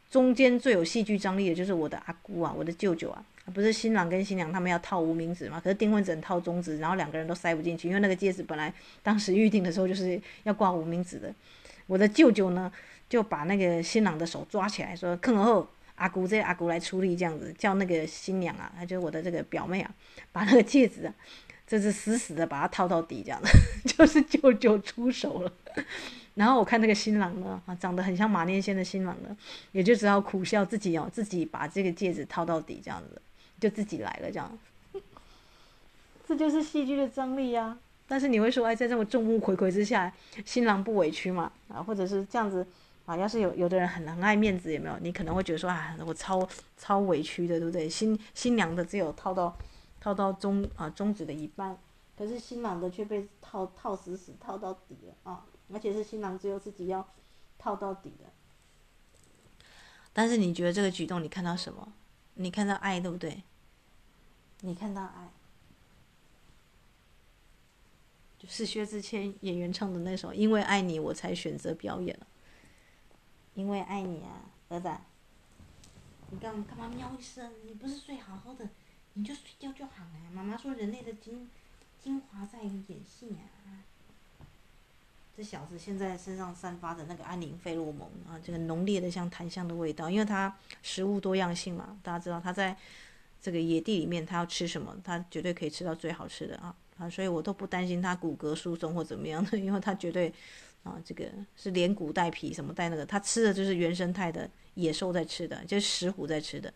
[0.10, 5.62] 中间最有戏剧张力的就是我的阿姑啊，我的舅舅啊，不是新郎跟新娘他们要套无名指嘛？
[5.62, 11.34] 可是订婚只能套中指，然后两个人都塞不进去，因为那个戒指本来当时预定的时候就是要挂无名指的。
[11.86, 12.72] 我的舅舅呢，
[13.08, 19.92] 就把那个新郎的手抓起来，说：“看后阿姑，这阿姑来出力，这样子叫那个新娘啊，他就是我的这个表妹啊，
[20.32, 21.14] 把那个戒指啊，
[21.68, 23.50] 就是死死的把它套到底，这样的，
[23.86, 25.54] 就是舅舅出手了。
[26.36, 29.36] ”然后我看那个新郎呢，啊，长得很像马念先的新郎呢，
[29.72, 33.22] 也就只好苦笑自己哦，自己把这个戒指套到底这样子，
[33.60, 34.58] 就自己来了这样。
[36.26, 37.80] 这就是戏剧的张力呀、啊。
[38.08, 40.12] 但是你会说，哎，在这么众目睽睽之下，
[40.46, 41.52] 新郎不委屈嘛？
[41.67, 42.65] 啊，或者是这样子
[43.06, 43.15] 啊？
[43.15, 44.98] 要是有有的人很很爱面子，有没有？
[45.02, 47.88] 你可能会觉得说，啊，我超超委屈的，对不对？
[47.88, 49.56] 新新娘的只有套到
[50.02, 51.78] 套到中啊中指的一半，
[52.17, 55.46] 可是新郎的却被套套死死套到底了啊。
[55.71, 57.08] 而且是新郎只有自己要
[57.58, 59.65] 套到底的，
[60.12, 61.93] 但是你觉得这个举动，你看到什么？
[62.36, 63.43] 你看到爱，对不对？
[64.62, 65.30] 你看到爱，
[68.38, 72.15] 就是薛之谦演员唱的那首《因为爱你我才选择表演》。
[72.19, 72.28] 了
[73.56, 74.89] 因为爱你啊，儿子，
[76.32, 77.52] 你干干嘛喵一声？
[77.65, 78.67] 你不是睡好好的，
[79.13, 80.32] 你就睡觉就好了。
[80.32, 81.49] 妈妈说，人类的精
[82.02, 83.86] 精华在于演戏啊。
[85.36, 92.78] 这小子现在身上散发着那个安宁费洛蒙啊，这个浓烈的像檀香的味道，因为他食物多样性嘛，大家知道他在
[93.41, 100.32] 这个野地里面，他要吃什么，他绝对可以吃到最好吃的啊啊，所以我都不担心他骨骼疏松或怎么样的，因为他绝对
[100.84, 106.72] 啊，这个是连骨带皮什么带那个，他吃的就是原生态的野兽在吃的，就是石虎在吃的。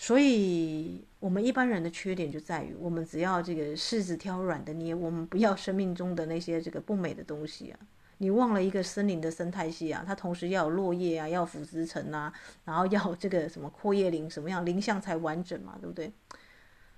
[0.00, 7.78] 所以，我们一般人的缺点就在于，我们只要这个柿子挑软的捏，我们不要生命中的那些这个不美的东西啊。
[8.18, 12.32] 你忘了一个森林的生态系啊，它同时要有落叶啊，要腐殖层啊，
[12.64, 16.12] 然后要这个什么阔叶林什么样林相才完整嘛，对不对？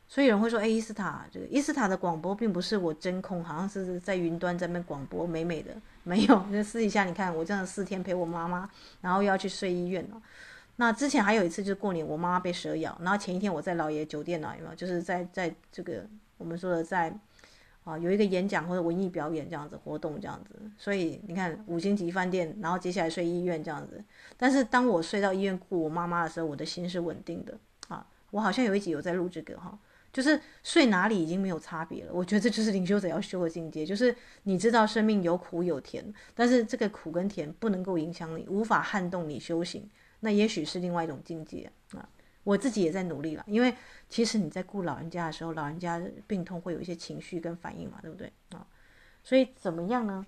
[0.07, 6.45] 所以有人会说，哎，伊斯塔这个伊斯塔的广播并不是我真空，好像是在云端在那边广播美美的，没有。
[6.53, 8.69] 那私底下你看，我这样四天陪我妈妈，
[9.01, 10.21] 然后又要去睡医院了。
[10.81, 14.75] 那之前还有一次就是过年，我妈妈被蛇咬，然后前一天我在老爷酒店呢，有没有？
[14.75, 16.07] 就是在在这个
[16.39, 17.15] 我们说的在。
[17.83, 24.05] 啊，有一个演讲或者文艺表演这样子活动这样子，所以你看五星级饭店，然后接下来睡医院这样子。
[24.37, 28.07] 但是当我睡到医院顾我妈妈的时候，我的心是稳定的啊。
[28.33, 29.77] 我好像有一集有在录这个哈，
[30.13, 32.13] 就是睡哪里已经没有差别了。
[32.13, 39.89] 我觉得这就是领袖者要修的境界，就是你知道生命有苦有甜，但是这个苦跟甜不能够影响你，无法撼动你修行，
[40.21, 42.09] 那也许是另外一种境界啊。
[42.43, 43.73] 我自己也在努力了，因为
[44.09, 48.67] 其实你在顾老人家的时候，老人家病痛会有一些情绪跟反应嘛，对不对啊？
[49.23, 50.25] 所以怎么样呢？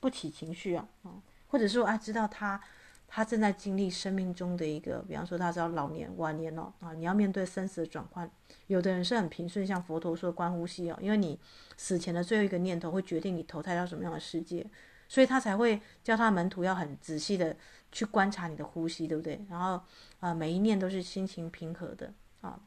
[0.00, 2.58] 不起情绪啊，啊，或者说啊，知道他
[3.06, 8.28] 他正在经历生命中的一个，比方说他知道老年晚年了啊，你要面对生死的转换。
[8.68, 11.38] 有的人是很平顺，像佛陀说的观呼吸哦，因为你
[11.76, 14.66] 死前的最后一个念头会决定你投胎到什么样的世界，
[15.06, 17.54] 所以他才会叫他门徒要很仔细的。
[17.92, 19.44] 去观察你的呼吸，对不对？
[19.48, 19.80] 然后
[20.20, 22.58] 啊、每一念都是心情平和的啊。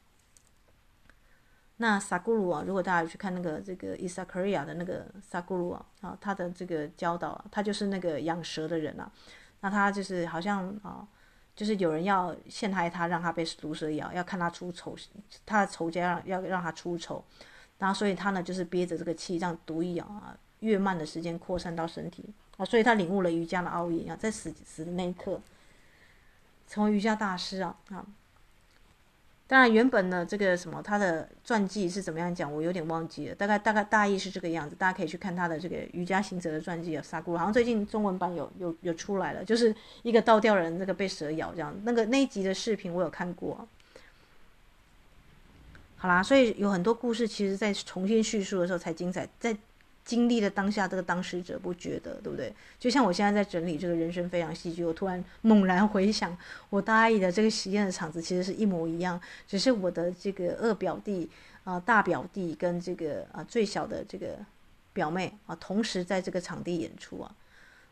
[1.78, 9.10] 那萨古鲁啊，如果大家去看那个这个伊萨克利亚的那个萨古鲁啊，啊，他的这个教导啊，他就是那个养蛇的人啊。
[9.60, 11.06] 那他就是好像啊，
[11.56, 14.94] 就是有人要陷害他，让他被毒蛇咬，要看他出丑，
[15.44, 17.24] 他的仇家要要让他出丑。
[17.78, 22.24] 然后所以他呢，就是憋着这个气，让毒一咬啊，越慢的时间扩散到身体。
[22.56, 25.40] 啊，所以他领悟了瑜伽的奥义啊，在死死的那一刻，
[26.68, 28.06] 成为瑜伽大师啊啊！
[29.48, 33.34] 当然，原本呢，这个什么他的传记是怎么样讲，我有点忘记了。
[33.34, 37.02] 大概大概大意是这个样子，大家可以去看他的这个瑜伽行者的传记啊。
[37.02, 39.74] 萨古好像最近中文版有有有出来了，就是
[40.04, 43.66] 一个倒吊人那个被蛇咬这样，那个那一集的视频我有看过。
[45.96, 49.56] 好啦，所以有很多故事，其实在重新叙述的时候才精彩，在。
[50.04, 52.52] 经历了当下这个当事者不觉得，对不对？
[52.78, 56.36] 就像我现在在整理这个人生非常戏剧，我突然猛然回想，
[56.68, 61.30] 我大姨的这个实验的场子其实是一模一样，只是我的这个二表弟
[61.64, 64.36] 啊、大表弟跟这个啊、最小的这个
[64.92, 67.34] 表妹啊同时在这个场地演出啊。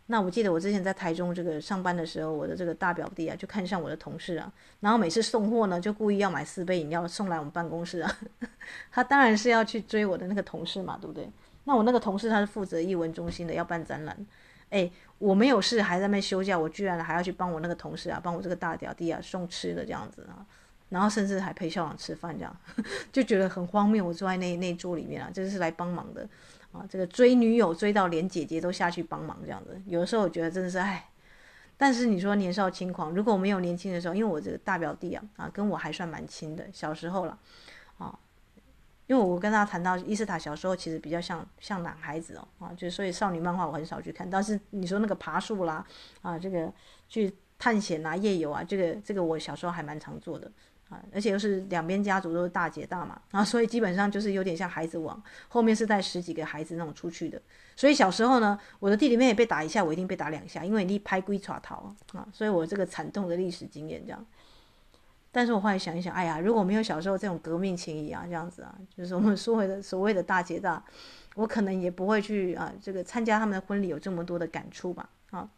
[0.06, 8.18] 那我记得我之前在台中这个上班的时候，我的这个大表弟啊就看上我的同事啊，然后每次送货呢就故意要买四杯饮料送来我们办公室啊，
[8.92, 11.26] 他当然是要去追我的那个同事嘛，对不对？
[11.64, 14.16] 那我那个同事他是负责艺文中心的，要办展览，
[14.70, 20.44] 哎，我没有事还在那边休假，我居然还要去帮我那个同事啊，帮我这个大表弟啊送吃的这样子啊，
[20.88, 22.56] 然后甚至还陪校长吃饭这样，
[23.12, 24.04] 就觉得很荒谬。
[24.04, 26.28] 我坐在那那桌里面啊，这是来帮忙的
[26.72, 31.08] 啊，这个追女友追到连姐姐都下去帮忙这样子，有的时候我觉得真的是哎，
[31.76, 37.38] 但是你说年少轻狂，如果我没有年轻的时候，因为我这个大表弟啊啊跟我还算蛮亲的，小时候了。
[39.12, 45.84] 因为我跟他谈到伊斯塔小时候其实比较像像男孩子哦啊，就所以少女漫画我很少去看，但是你说那个爬树啦
[46.22, 46.72] 啊，这个
[47.10, 50.50] 去探险啊、夜游啊，这个这个我小时候还蛮常做的
[50.88, 57.38] 啊，而且又是两边家族都是大姐大嘛，然后所以基本上就是有点像孩子王，后面是带十几个孩子那种出去的，
[57.76, 64.24] 所以小时候呢，我的弟弟妹妹被打一下，我一定被打两下，因为你拍龟爪逃啊，所以我这个惨痛的历史经验这样。
[65.34, 70.84] 但是我后来想一想，哎呀，如果没有小时候这种革命情谊啊，这样子啊， 就是我们所谓的所谓的大姐大，
[71.34, 75.48] 我可能也不会去啊，这个参加他们的婚礼有这么多的感触吧，啊，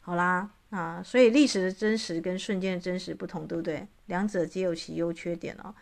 [0.00, 3.88] 好啦，啊，所以历史的真实跟瞬间的真实不同，对不对？
[4.06, 5.74] 两者皆有其优缺点哦。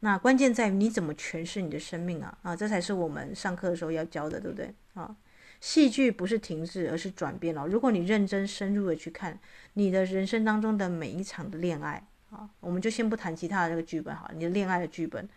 [0.00, 4.72] 那关键在于你怎么诠释你的生命啊，啊，这才是我们上课的时候要教的，对不对？
[4.94, 5.16] 啊。
[5.66, 7.66] 戏剧不是停滞，而是转变了。
[7.66, 9.36] 如果你认真深入的去看
[9.72, 12.00] 你的人生当中的每一场的恋爱
[12.30, 15.28] 啊，我们就先不谈其他的这个剧本哈，你的恋爱的剧本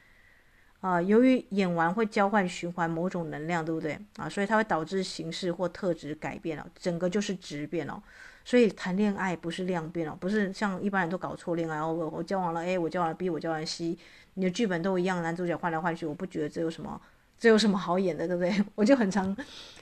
[0.82, 4.30] 啊，由于演完会交换循环某种能量，对不对啊？
[4.30, 8.04] 所以它会导致形式或特质改变了，整个就是质变了。
[8.46, 11.92] 所以谈恋爱不是量变了，不是像一般人都搞错恋爱哦。
[11.92, 13.98] 我我交往了 A，我交往了 B，我交往了 C，
[14.36, 17.02] 你的剧本都一样，男主角换来换去，我不觉得这有什么。
[17.40, 18.54] 这有什么好演的，对不对？
[18.76, 19.36] 我就很常，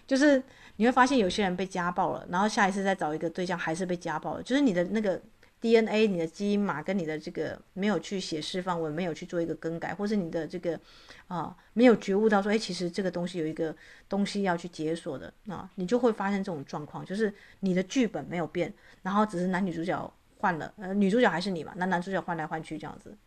[0.05, 0.41] 就是
[0.76, 5.20] 你会发现有些人被家暴了，然后下一次再找一个对象还是被家暴了，就是你的那个
[5.60, 10.80] DNA、你的基因码跟你的这个没有去写释放文，没有去做一个更改，或是你的这个
[11.28, 13.76] 啊没有觉悟到说，哎，其实这个东西有一个
[14.08, 23.18] 东西要去解锁的啊，你就会发现这种状况，就是你的剧本没有变，然后只是男女主角换了，呃，女主角还是你嘛，那男主角换来换去这样子，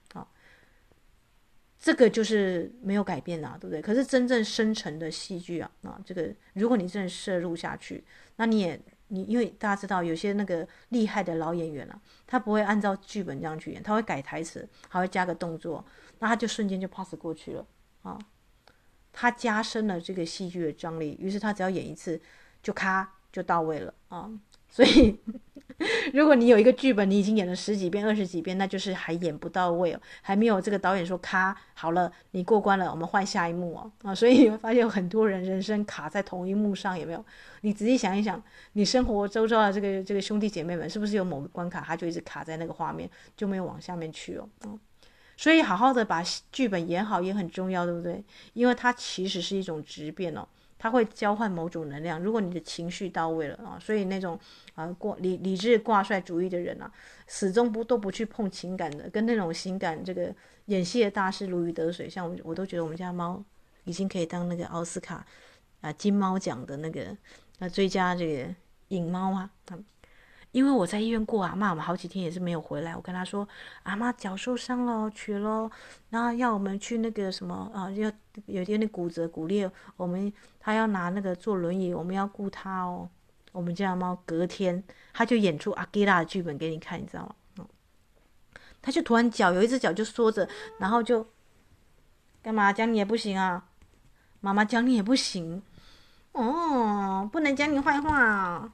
[1.81, 3.81] 这个就是没有改变啊，对不对？
[3.81, 8.05] 可是真正深层的戏剧啊，啊，这个如果你真的摄入下去，
[8.37, 8.79] 那你也
[9.09, 15.83] 你因为大家知道有些那个厉害的老演员啊，他不会按照剧本这样去演，他会改台词，还会加个动作，
[16.19, 17.67] 那他就瞬间就 pass 过去了
[18.03, 18.19] 啊，
[19.11, 22.21] 他加深了这个戏剧的张力，于是他只要演一次
[22.63, 24.31] 就咔就到位了啊。
[24.73, 25.19] 所以，
[26.13, 34.15] 如果你有一个剧本，你已经演了十几遍、二十几遍，那就是还演不到位哦，还没有这个导演说咔好了，你过关了，我们换下一幕哦啊！
[34.15, 37.25] 所以你会发现有很多人人生卡在同一幕上，有没有？
[37.63, 38.43] 你仔细想一想，
[38.75, 44.47] 你生活周遭的这个这个兄弟姐妹们，是不是有某个关卡，他就一直卡在那个画面，就没有往下面去哦？
[44.67, 44.79] 嗯，
[45.37, 46.23] 所以好好的把
[46.53, 48.23] 剧本演好也很重要，对不对？
[48.53, 50.47] 因为它其实是一种质变哦。
[50.83, 54.41] 它会交换某种能量，如果你的情绪到位了啊，所以那种
[54.75, 56.91] 啊挂理理智挂帅主义的人啊，
[57.27, 60.35] 始终不都不去碰情感的，跟那种情感这个
[60.67, 63.45] 演戏的大师如鱼得水，像我我都觉得我们家猫
[63.85, 65.27] 已经可以当那个奥斯卡
[65.83, 67.15] 啊金猫奖的那个
[67.59, 68.55] 啊最佳这个
[68.89, 69.51] 影猫啊。
[70.53, 72.97] 因为我在医院过阿嬷，我们好几天也是没有回来。
[72.97, 73.49] 我跟他说，
[73.85, 75.71] 阿妈脚受伤了，瘸了，
[76.09, 78.11] 然后要我们去那个什么啊，要
[78.47, 83.09] 有点点骨折骨裂，我们他要拿那个坐轮椅，我们要顾他哦。
[83.53, 84.83] 我们家猫隔天
[85.13, 87.35] 他就演出阿基拉的剧本给你看，你知道吗？
[87.59, 87.67] 嗯，
[88.83, 90.49] 他就突然脚有一只脚就缩着，
[90.79, 91.27] 然后就
[92.43, 93.65] 干嘛讲你也不行啊，
[94.41, 95.63] 妈妈讲你也不行，
[96.33, 98.73] 哦，不能讲你坏话啊，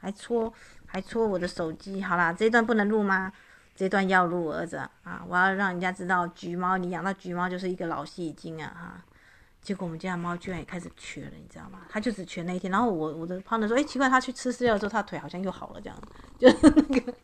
[0.00, 0.52] 还戳。
[0.90, 3.32] 还戳我的手机，好啦，这一段不能录吗？
[3.76, 5.24] 这段要录，儿子啊！
[5.26, 8.70] 我要让人家知道，橘猫，你养到橘猫就是一个老戏精啊！
[8.74, 9.04] 哈，
[9.62, 11.78] 结果我们家猫居然也开始瘸了，你知道吗？
[11.88, 12.70] 它就只瘸那一天。
[12.70, 15.98] 然后我我的胖的说，哎，奇怪，它去吃饲料之后，它腿好像又好了，这样。
[16.38, 17.14] 就是那个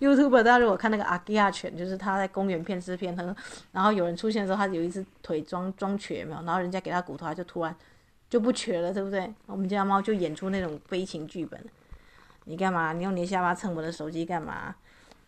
[0.00, 3.36] YouTube 大家如果看那个阿基亚犬，就是他在公园骗吃骗喝，
[3.72, 6.42] 然后有人出现的时候，他有一只腿装装瘸没有？
[6.44, 7.76] 然后人家给他骨头，他就突然
[8.30, 9.30] 就不瘸了，对不对？
[9.44, 11.62] 我们家猫就演出那种悲情剧本。
[12.48, 12.92] 你干嘛？
[12.92, 14.74] 你用你的下巴蹭我的手机干嘛？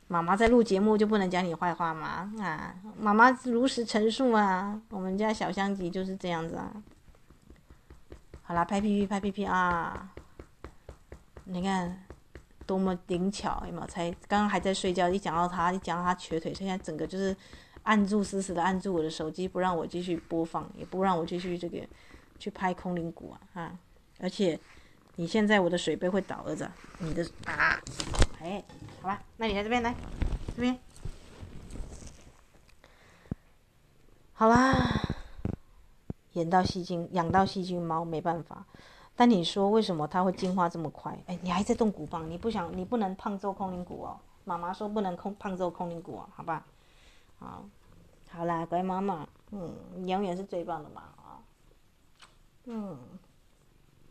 [0.07, 2.33] 妈妈在录节目就不能讲你坏话吗？
[2.41, 6.73] 啊，妈妈如实陈述啊，我们家小香吉就是这样子啊。
[8.43, 10.11] 好啦，拍屁屁，拍屁屁啊！
[11.45, 12.05] 你看
[12.64, 13.87] 多么灵巧，有没有？
[13.89, 17.37] 才刚刚还在睡觉，一讲到他，一讲到他瘸腿，现在整个就是
[17.83, 21.87] 按住死死的按住我的手机，不让我继续播放，也不让我继续这个
[22.39, 23.79] 去拍空灵鼓啊啊！
[24.21, 24.59] 而且。
[25.21, 27.77] 你现在我的水杯会倒，儿子，你的啊，
[28.41, 28.62] 哎，
[29.03, 29.93] 好吧，那你来这边来，
[30.55, 30.79] 这边，
[34.33, 34.77] 好啦，
[36.35, 38.64] 演到细菌，养到细菌猫没办法，
[39.16, 41.19] 但你说为什么它会进化这么快？
[41.27, 46.64] 哎，你还在动骨棒，你不想，你不能胖揍空灵骨哦，妈妈说不能空胖揍空灵骨哦，好吧，
[47.41, 47.64] 好，
[48.31, 51.43] 好啦，乖妈妈，嗯，你永远是最棒的嘛，啊，
[52.66, 52.97] 嗯。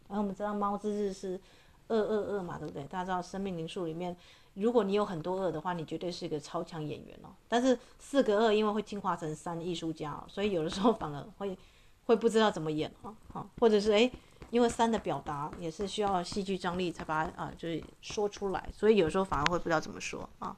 [0.07, 1.39] 然后我们知道猫之日是
[1.87, 2.83] 二二二嘛，对不对？
[2.85, 4.15] 大家知道生命灵数里面，
[4.55, 7.29] 如果你有很多二的话，你绝对是一个超强演员哦。
[7.47, 11.57] 但是四个二因为会进化成三艺术家哦，所以有的时候反而会
[12.05, 14.11] 会不知道怎么演哦，好，或者是诶，
[14.49, 20.55] 因为三的表达也是需要戏剧张力才把啊，就是说出来，所以有时候反而会不知道怎么说啊，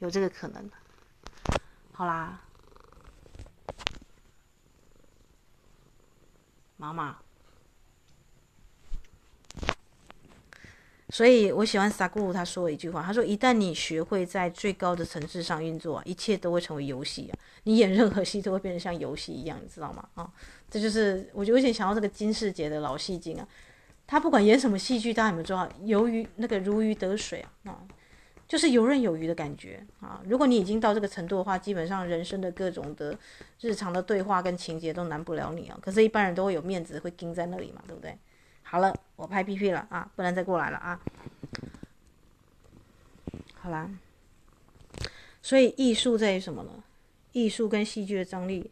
[0.00, 0.70] 有这个可能。
[1.92, 2.40] 好啦，
[6.76, 7.18] 妈妈。
[11.12, 17.38] 所以我喜欢萨古鲁他说了一句话，他说：“一旦你学会在最高的层次上运作，一切都会成为游戏啊！
[17.64, 20.08] 你演任何戏都会变得像游戏一样，你知道吗？
[20.14, 20.30] 啊，
[20.70, 23.46] 这就是我就有点想到这个金世杰的老戏精啊，
[24.06, 25.68] 他不管演什么戏剧，大家有没有知道？
[25.84, 27.78] 游鱼那个如鱼得水啊，啊，
[28.46, 30.22] 就是游刃有余的感觉啊！
[30.24, 33.18] 如果你已经到这个程度的话，基本上人生的各种的
[33.60, 35.76] 日常的对话跟情节都难不了你啊。
[35.82, 38.16] 可是，一般人都会有面子，会盯在那里嘛，对不对？”
[38.70, 41.00] 好了，我拍屁屁了啊，不能再过来了啊。
[43.54, 43.90] 好啦，
[45.42, 46.84] 所以艺术在于什么呢？
[47.32, 48.70] 艺术跟戏剧的张力，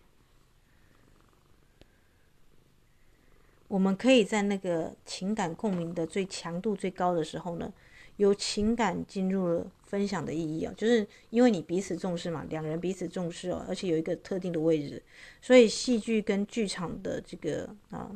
[3.66, 7.72] 我们可以在那个情感共鸣的最强度最高的时候呢，
[8.18, 15.02] 由情感进入了分享的意义啊，就是因为你彼此重视嘛，两人彼此重视哦，而且有一个特定的位置，
[15.42, 18.08] 所以戏剧跟剧场的这个啊。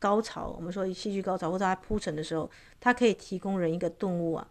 [0.00, 4.48] 高潮，我们说戏剧高潮或者它铺陈的时候，它可以提供人一个顿悟啊，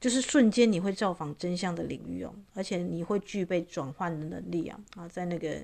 [0.00, 5.56] 就是瞬间你会造访真相的领域哦，而且你会具备转换的能力啊啊，在那个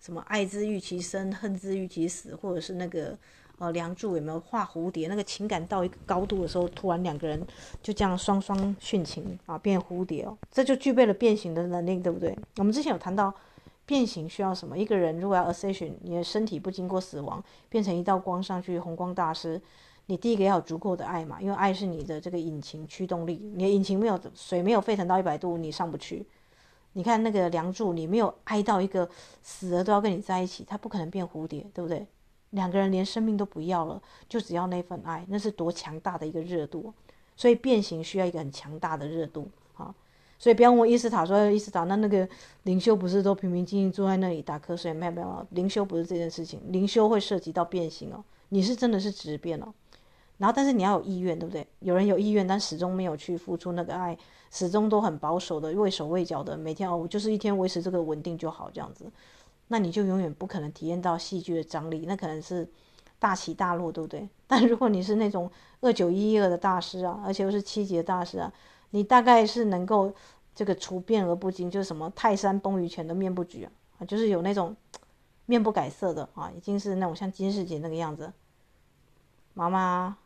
[0.00, 3.18] 什么爱之欲其生，恨之欲其死，或者是那个
[3.58, 5.08] 呃梁祝有没有画蝴蝶？
[5.08, 7.44] 那个情感到一个高度的时候，突然两个人
[7.82, 12.36] 就这样双双殉情啊，变蝴蝶哦，这就具备了变形的能力，对不对？
[12.58, 13.34] 我们之前有谈到
[13.86, 14.76] 变形需要什么？
[14.78, 19.60] 一个人如果要 ascension，你的身体不经过死亡，变成一道光上去，红光大师。
[20.06, 23.36] 你第一个要有足够的爱嘛，因为爱是你的这个引擎驱动力。
[23.54, 26.26] 你的引擎没有水，没有沸腾到一百度，你上不去。
[26.92, 29.08] 你看那个梁祝，你没有爱到一个
[29.42, 32.06] 死了都要跟你在一起，他不可能变蝴蝶，对不对？
[32.50, 36.92] 两个人连生命都不要了，就只要那份爱，那是多强大的一个热度。
[37.34, 39.50] 所以变形需要一个很强大的热度。
[40.38, 42.28] 所以不要问伊斯塔说，伊斯塔那那个
[42.64, 44.92] 灵修不是都平平静静坐在那里打瞌睡？
[44.92, 48.22] 没有没有，灵修不是这件事情，灵修会涉及到变形哦。
[48.50, 49.72] 你是真的是直变哦。
[50.38, 51.66] 然后，但是你要有意愿，对不对？
[51.78, 54.18] 有人有意愿，但始终没有去付出那个爱，
[54.50, 59.06] 始终都很保守的，畏手畏脚的，每天哦，我就是一天维持这个稳定就好，这样子，
[59.68, 62.68] 那你就永远不可能体验到戏剧的张力，那可能是
[63.20, 64.28] 大起大落，对不对？
[64.48, 65.48] 但如果你是那种
[65.80, 68.52] 二九一一二的大师啊，而且又是七级的大师啊，
[68.94, 70.14] 你大概是能够
[70.54, 73.68] 这个处变而不惊，就是什么泰山崩于前的面不举
[73.98, 74.76] 啊，就是有那种
[75.46, 78.32] 面不改色的啊，已经是那种像金世杰那个样子，
[79.52, 80.16] 妈妈。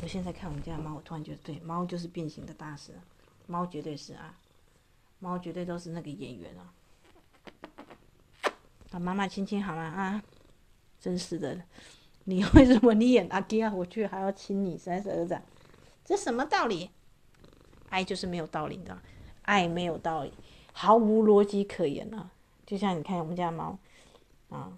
[0.00, 2.92] 我现在看我们家的猫，我突然觉得对，猫就是变形的大师，
[3.48, 4.38] 猫绝对是啊，
[5.18, 6.70] 猫绝对都是那个演员啊。
[8.90, 9.82] 把妈妈亲亲好吗？
[9.82, 10.22] 啊，
[11.00, 11.60] 真是的，
[12.26, 14.78] 你 为什么你演阿基啊，我却还要亲你？
[14.78, 15.42] 三十儿子，
[16.04, 16.92] 这什么道理？
[17.96, 18.98] 爱就是没有道理的，
[19.40, 20.30] 爱没有道理，
[20.74, 22.30] 毫无逻辑可言啊！
[22.66, 23.78] 就像你看我们家猫，
[24.50, 24.70] 啊。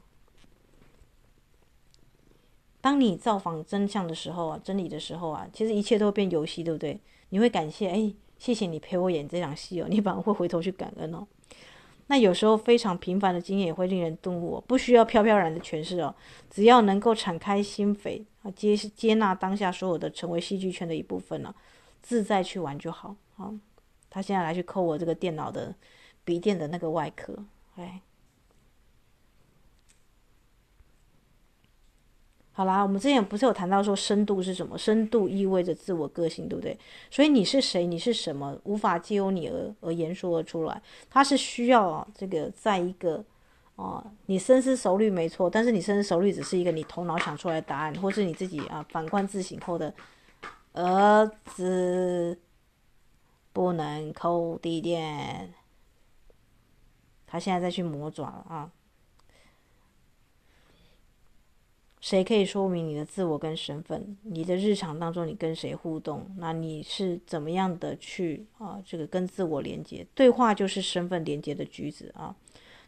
[2.80, 7.00] 当你造访真相的时候啊，真理的时候啊，其实一切都会变游戏，对不对？
[7.30, 11.26] 你会感谢，哎，谢谢你陪我演这场戏哦，你反而会回头去感恩哦。
[12.06, 16.14] 那有时候非常平凡的经验也会令人顿悟哦，不需要飘飘然的诠释哦，
[16.48, 21.52] 只要能够敞开心扉啊，接接纳当下所有的，成为戏剧圈的一部分了，
[22.08, 23.14] 自在去玩就好。
[23.36, 23.52] 好，
[24.08, 25.74] 他现在来去抠我这个电脑的
[26.24, 27.44] 笔电的那个外壳，
[27.76, 28.00] 哎。
[32.52, 34.78] 好啦，我们之前不是有谈到说深度是什么？
[34.78, 36.78] 深度意味着自我个性，对不对？
[37.10, 37.86] 所以你是谁？
[37.86, 38.58] 你是什么？
[38.64, 40.80] 无法借由你而而言说而出来。
[41.10, 43.22] 它是需要，这个在一个
[43.76, 49.94] 啊，你深思熟虑没错，但是你深思熟虑只是一个你头脑想出来的答案，或是你自己啊反观自省后的
[50.80, 52.38] 儿子
[53.52, 55.52] 不能抠地垫，
[57.26, 58.70] 他现在在去磨爪了啊。
[62.00, 64.16] 谁可以说明你的自我跟身份？
[64.22, 66.32] 你的日常当中，你跟谁互动？
[66.36, 68.80] 那你是怎么样的去啊？
[68.86, 72.36] 这个跟自我连接，对话就是身份连接的举止啊。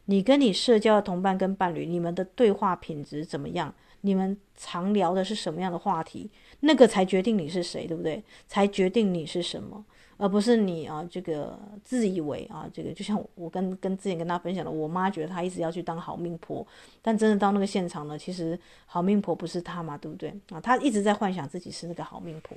[0.04, 3.74] 你跟你社交的同伴跟伴侣，你们的对话品质怎么样？
[4.02, 6.30] 你们常聊的是什么样的话题？
[6.60, 8.22] 那个才决定你是谁，对不对？
[8.46, 9.84] 才决定你是什么。
[10.16, 16.66] 而不是你啊，这个自以为啊，这个就像我跟跟之前跟他分享的，我妈觉得她一直要去当好命婆，
[17.00, 20.60] 但真的到那个现场呢，其实好命婆不是她嘛，对不对啊？
[20.60, 22.54] 她一直在幻想自己是那个好命婆，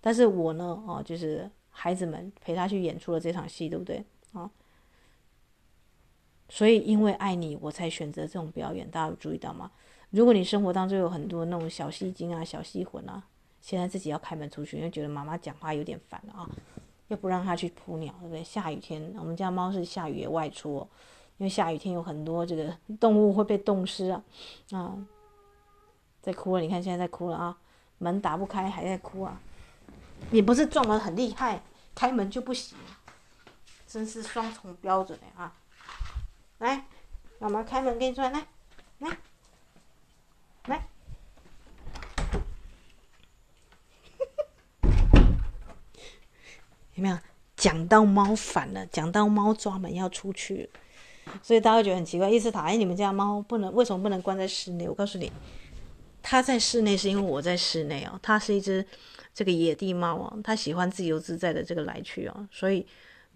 [0.00, 4.02] 但是我呢，啊，就是孩子们陪她去演出了这场戏，对不对
[4.32, 4.50] 啊？
[6.48, 9.70] 所以因为爱你，我才选择这种表演，大家有注意到吗？
[10.10, 13.22] 如果你生活当中有很多那种小戏精啊、小戏魂啊，
[13.60, 16.48] 现在自己要开门出去，因为觉得妈妈讲话有点烦了啊。
[17.08, 18.44] 又不让它去扑鸟，对不对？
[18.44, 20.88] 下雨天，我们家猫是下雨也外出哦，
[21.38, 24.22] 因为下雨天有很多这个动物会被冻湿啊，
[24.72, 24.94] 啊，
[26.20, 27.56] 在哭了，你看现在在哭了啊，
[27.96, 29.40] 门打不开还在哭啊，
[30.30, 31.62] 你不是撞得很厉害，
[31.94, 32.76] 开门就不行，
[33.86, 35.54] 真是双重标准的啊！
[36.58, 36.84] 来，
[37.38, 38.46] 妈妈开门给你出来，来，
[38.98, 39.16] 来，
[40.68, 40.86] 来。
[46.94, 47.18] 有没有
[47.56, 48.84] 讲到猫烦了？
[48.86, 50.68] 讲到猫抓门要出去，
[51.42, 52.28] 所以大家觉得很奇怪。
[52.28, 54.88] 伊斯塔，哎，你们家猫不能为什么不能关在室内？
[54.88, 55.30] 我告诉你，
[56.22, 58.18] 它在室内是因为我在室内哦。
[58.22, 58.84] 它是一只
[59.32, 62.48] 这个野地猫哦，它喜欢自由自在的这个来去哦。
[62.50, 62.84] 所以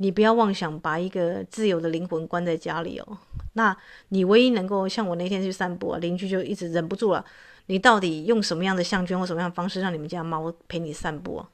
[0.03, 3.18] 你不要妄想把一个自由的灵魂关在家里哦。
[3.53, 3.76] 那
[4.09, 7.24] 你唯一能够像我那天去散步啊，邻居就一直忍不住了。
[7.66, 11.48] 你到底用什么样的项圈或什么样的方式让你们家猫陪你散步啊？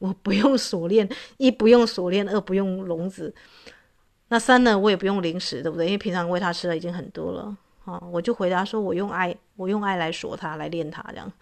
[0.00, 3.32] 我不用锁链，一不用锁链，二不用笼子，
[4.28, 4.76] 那三呢？
[4.76, 5.86] 我也不用零食，对不对？
[5.86, 8.02] 因为平常喂它吃的已经很多了啊。
[8.10, 11.32] 我就回答说，我用爱，我用爱来锁它，来练它，这样。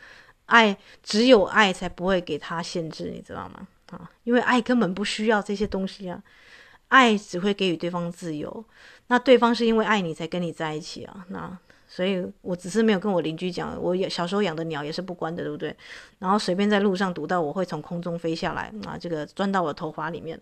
[0.44, 3.66] 爱只有爱才不会给它限制，你知道吗？
[3.90, 6.22] 啊，因为爱根本不需要这些东西啊，
[6.90, 8.64] 爱只会给予对方自由。
[9.08, 15.74] 那对方是因为爱你才跟你在一起啊，那所以我只是没有跟我邻居讲，我小时候养的鸟也是不关的，对不对？
[16.20, 20.40] 然后随便在路上读到我会从空中飞下来啊，这个钻到我头发里面。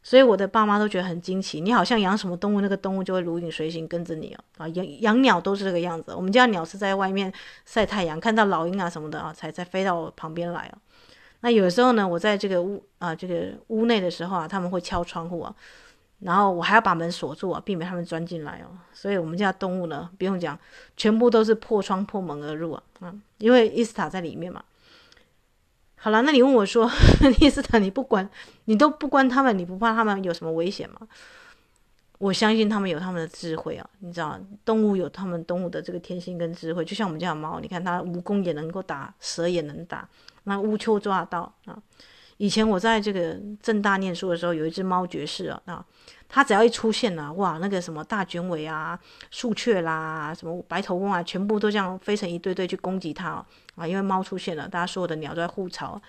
[0.00, 4.44] 所以我的爸妈都觉得很惊奇，你好像养什么动物，那个动物就会如影随形跟着你哦。
[4.58, 6.14] 啊，养养鸟都是这个样子。
[6.14, 7.30] 我们家鸟是在外面
[7.66, 10.78] 晒太阳，看到老鹰啊什么的啊，才才飞到我旁边来哦。
[11.40, 15.54] 那有时候呢，我在这个屋啊这个屋内的时候啊，他们会敲窗户啊，
[16.20, 18.76] 然后我还要把门锁住啊，避免他们钻进来哦。
[18.92, 20.58] 所以我们家动物呢，不用讲，
[20.96, 24.62] 全部都是破窗破门而入啊，啊，因为伊斯塔在里面嘛。
[26.00, 26.88] 好了，那你问我说，
[27.40, 28.28] 伊斯塔你不管，
[28.66, 31.00] 你都不关他们，你不怕他们有什么危险吗？
[32.18, 40.08] 我相信他们有他们的智慧啊，你知道，动物有他们动物的这个天性跟智慧，就像我们家的猫，你看它蜈蚣也能够打，蛇也能打，
[40.48, 41.80] 那乌秋抓到啊。
[42.38, 45.84] 以前我在这个政大念书的时候，有一只猫爵士啊，啊，
[46.28, 48.96] 它只要一出现啊，哇，那个什么大卷尾啊、
[49.32, 53.44] 树雀啦、什么白头翁啊，全部都这样飞成一堆堆去攻击它
[53.74, 53.84] 啊！
[53.84, 56.00] 因为猫出现了，大家所有的鸟都在互巢。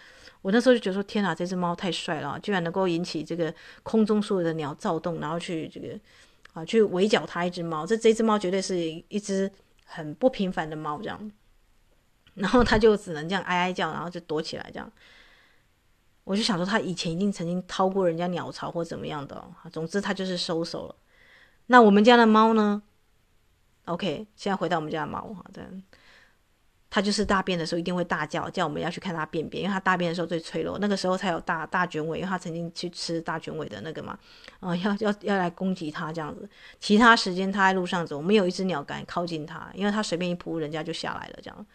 [0.43, 5.99] 我那时候就觉得说，天哪，这只猫太帅了，居然能够引起这个空中所有的鸟躁动，然后去这个
[6.53, 7.87] 啊去围剿它一只猫。
[7.87, 9.51] 这这只猫绝对是一只
[9.83, 11.31] 很不平凡的猫，这样。
[12.39, 14.91] 然后它就只能这样哀哀叫，然后就躲起来这样。
[16.23, 19.51] 我就想说，他以前一定曾经掏过人家鸟巢或怎么样的哦。
[19.71, 20.95] 总之，他就是收手了。
[21.67, 22.83] 那我们家的猫呢
[23.85, 25.83] ？OK，现在回到我们家的猫哈，这样，
[26.91, 34.17] 它就是大便的时候一定会大叫，叫我们要去看它便便，因为它大便的时候最脆弱，那个时候才有大大卷尾，因为它曾经去吃大卷尾的那个嘛，
[34.59, 36.47] 啊、要要要来攻击它这样子。
[36.79, 41.39] 其他时间它在路上走，没有一只鸟敢靠近它，因为它随便一扑，人家就下来了。
[41.41, 41.65] 这样，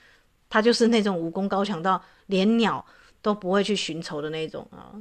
[0.55, 2.84] 他就是那种武功高强到连鸟。
[3.24, 4.92] 都不会去寻仇的那种啊，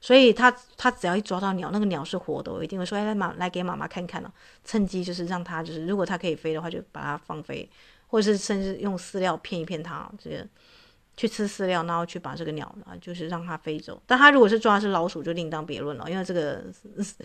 [0.00, 4.28] 所以他他只要一抓到鸟，那个鸟是活的，我一定会说，哎，来妈来给妈妈看看哦，
[4.64, 7.70] 趁机就是让他就是，如果他可以飞的话，就把它放飞，
[8.08, 10.44] 或者是甚至用饲料骗一骗它，这个
[11.16, 14.02] 去吃饲料，然后去把这个鸟啊，就是让它飞走。
[14.08, 16.64] 但他如果是抓的是老鼠，就另当别论了，因为这个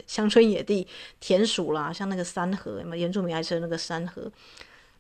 [0.06, 0.88] 乡村野地
[1.20, 4.32] 田鼠啦，像那个山河，原住民爱吃那个山河，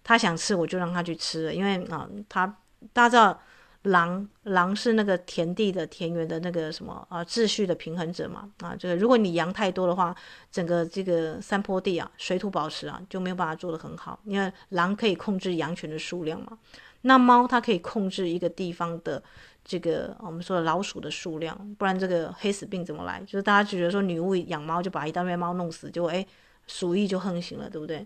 [0.07, 2.47] 他想吃我就让他去吃了，因为啊，他
[2.93, 3.39] 大家知道。
[3.83, 10.13] 狼，狼是那个田地的田园的那个什么啊，秩序的平衡者嘛啊，这个如果你羊太多的话，
[10.51, 14.19] 整个这个山坡地啊，水土保持啊就没有办法做得很好。
[14.25, 16.57] 因为狼可以控制羊群的数量嘛，
[17.03, 19.23] 那猫它可以控制一个地方的
[19.63, 23.21] 这个我们说的老鼠的数量，不然这个黑死病怎么来？
[23.21, 26.27] 就是大家觉得说女巫养猫就把一大堆猫弄死，结果诶，
[26.65, 28.05] 鼠疫就横行了，对不对？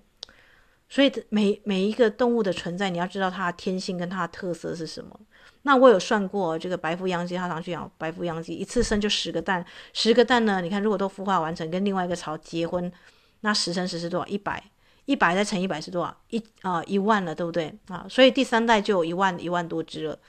[0.92, 5.18] 所以每每一个动物的存在，你要知道它的天性跟它的特色是什么。
[5.62, 12.92] 那我有算过，这个白腹秧鸡，它常去养白腹秧鸡，一次生就十个蛋，十个蛋呢，你看如果都孵化完成，跟另外一个巢结婚，
[13.39, 14.28] 那十乘十是多少？
[14.28, 14.62] 一百，
[15.06, 16.14] 一百再乘一百是多少？
[16.30, 18.06] 一啊、一万了，对不对啊？
[18.10, 20.20] 所以第三代就有一万一万多只了。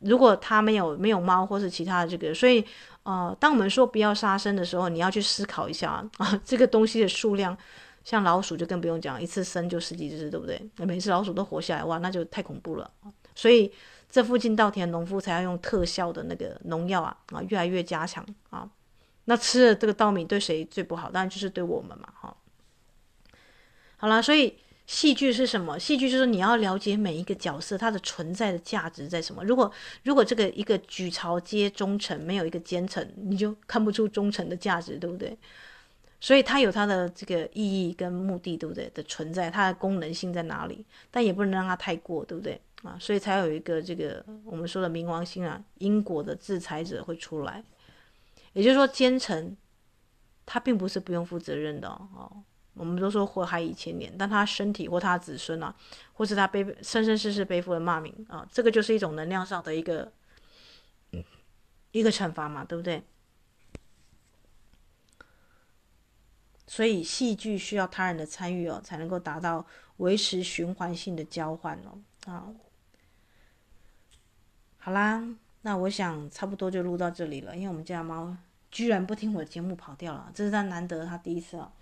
[0.00, 2.64] 如果它没有没有猫或是其他的这个，所以
[3.04, 7.56] 呃，当我们说不要杀生的时候，你要去思考一下啊， 这个东西的数量，
[8.08, 10.58] 像老鼠就更不用讲，一次生就十几只，对不对？
[10.76, 12.90] 那每次老鼠都活下来，哇，那就太恐怖了。
[13.34, 13.70] 所以。
[14.10, 18.66] 这附近稻田农夫才要用特效的那个农药啊啊，越来越加强啊。
[19.26, 21.10] 那吃了这个稻米对谁最不好？
[21.10, 22.34] 当然就是对我们嘛哈。
[23.98, 24.56] 好了，所以
[24.86, 25.78] 戏剧是什么？
[25.78, 29.44] 戏剧就是你要了解每一个角色它的存在的价值在什么。
[29.44, 29.70] 如果
[30.04, 35.36] 如果这个一个举朝皆忠臣，没有一个奸臣，你就看不出忠臣的价值，对不对？
[36.20, 38.90] 所以它有它的这个意义跟目的，对不对？
[38.90, 40.84] 的存在，它的功能性在哪里？
[41.10, 42.60] 但也不能让它太过，对不对？
[42.82, 47.62] 啊，所以才有一个这个我们说的冥王星啊，因果的制裁者会出来。
[48.52, 49.56] 也就是说，奸臣
[50.46, 52.42] 他并不是不用负责任的哦。
[52.74, 55.74] 我们都说祸害一千年，但他身体或他子孙啊，
[56.12, 60.12] 或是他背生生世世背负的骂名啊，这个就是一种能量上的一个
[61.90, 63.02] 一个惩罚嘛，对不对？
[66.68, 69.66] 所以戏剧需要他人的参与哦，才能够达到
[69.96, 71.98] 维持循环性的交换哦
[72.30, 72.46] 啊。
[74.76, 75.24] 好啦，
[75.62, 77.56] 那我想差不多就录到这里了。
[77.56, 78.36] 因为我们家猫
[78.70, 81.72] 居然不听我的节目跑掉了，这是它难得它第一次啊，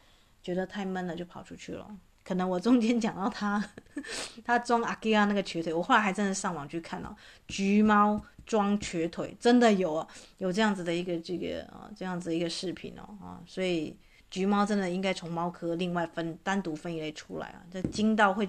[0.43, 1.95] 觉得太闷了就跑出去了。
[2.25, 3.63] 可能我中间讲到它，
[4.45, 7.17] 它装阿基亚那个瘸腿，我后来还真的上网去看了，
[7.49, 10.09] 橘猫装瘸腿真的有啊，
[10.39, 13.97] 有这样子的一个这个啊这样子一个视频哦啊，所以
[14.37, 18.47] 橘猫真的应该从猫科另外分单独分一类出来啊，这惊到会。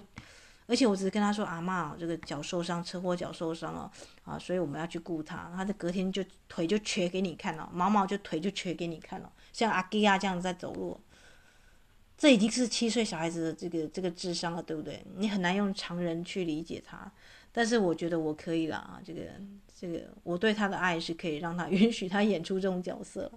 [0.66, 3.90] 而且我只是跟他说，阿嬷，这个脚受伤，车祸脚受伤了，
[4.26, 5.50] 啊，所以我们要去顾他。
[5.56, 11.00] 他的隔天就腿就瘸给你看了，毛毛就腿就瘸给你看了，像阿基亚这样子在走路。
[12.18, 15.02] 这已经是七岁小孩子的这个这个智商了，对不对？
[15.16, 17.10] 你很难用常人去理解他，
[17.54, 19.22] 但是我觉得我可以了啊，这个
[19.74, 23.32] 这个我对他的爱是可以让他允许他演出这种角色。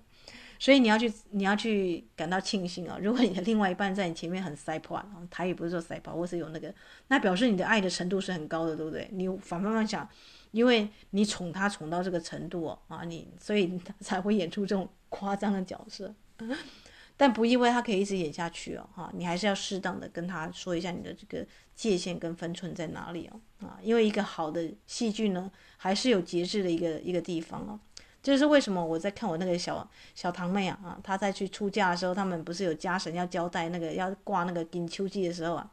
[0.61, 2.99] 所以你要去，你要去感到庆幸啊！
[3.01, 6.73] 如果你的另外一半在你前面很塞破，他也不是说塞破，或是有那个，
[7.09, 9.09] 那表示你的爱的程度是很高的，对不对？
[9.13, 10.07] 你反方向想，
[10.51, 16.15] 因为你宠他宠到这个程度啊，你所以才会演出这种夸张的角色。
[17.17, 19.11] 但不意味他可以一直演下去哦，哈！
[19.15, 23.79] 你还是要适当的跟他说一下你的这个界限跟分寸在哪里哦，啊！
[23.83, 27.79] 因为一个好的戏剧呢，还是有节制的一个一个地方哦。
[28.23, 35.71] 就是为什么我在看我那个小小堂妹啊啊，她在去出嫁的时候，他们不是有家神要交代那个要挂那个金秋季的时候啊，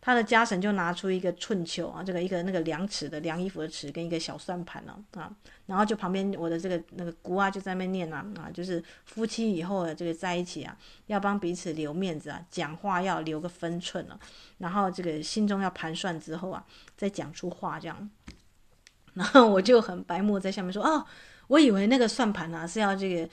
[0.00, 5.28] 她的家神就拿出一个寸球啊，这个一个那个量尺的量衣服的尺跟一个小算盘呢啊，
[5.66, 10.76] 然后就旁边我的这个那个姑啊就在那边念啊啊，就是夫妻以后的这个在一起啊，
[11.06, 14.16] 要帮彼此留面子啊，讲话要留个分寸啊，
[14.58, 16.64] 然后这个心中要盘算之后啊，
[16.96, 18.10] 再讲出话这样，
[19.14, 21.04] 然后我就很白目在下面说哦。
[21.52, 23.28] 我以为那个算盘啊是要这个，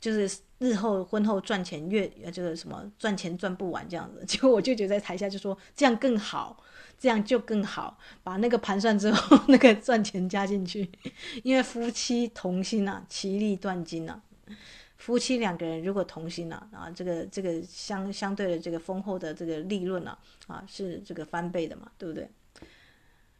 [0.00, 6.62] 就是日后婚后赚钱越这个什么赚钱赚不完这样子， 结果我舅舅在台下就说这样更好，
[6.96, 10.88] 这样就更好，把那个盘算之后 那个赚钱加进去，
[11.42, 14.22] 因为夫妻同心啊，其利断金啊，
[14.96, 22.30] 夫妻两个人如果同心啊，啊这个这个相相对的这个丰厚的这个利润啊，啊是这个翻倍的嘛，对不对？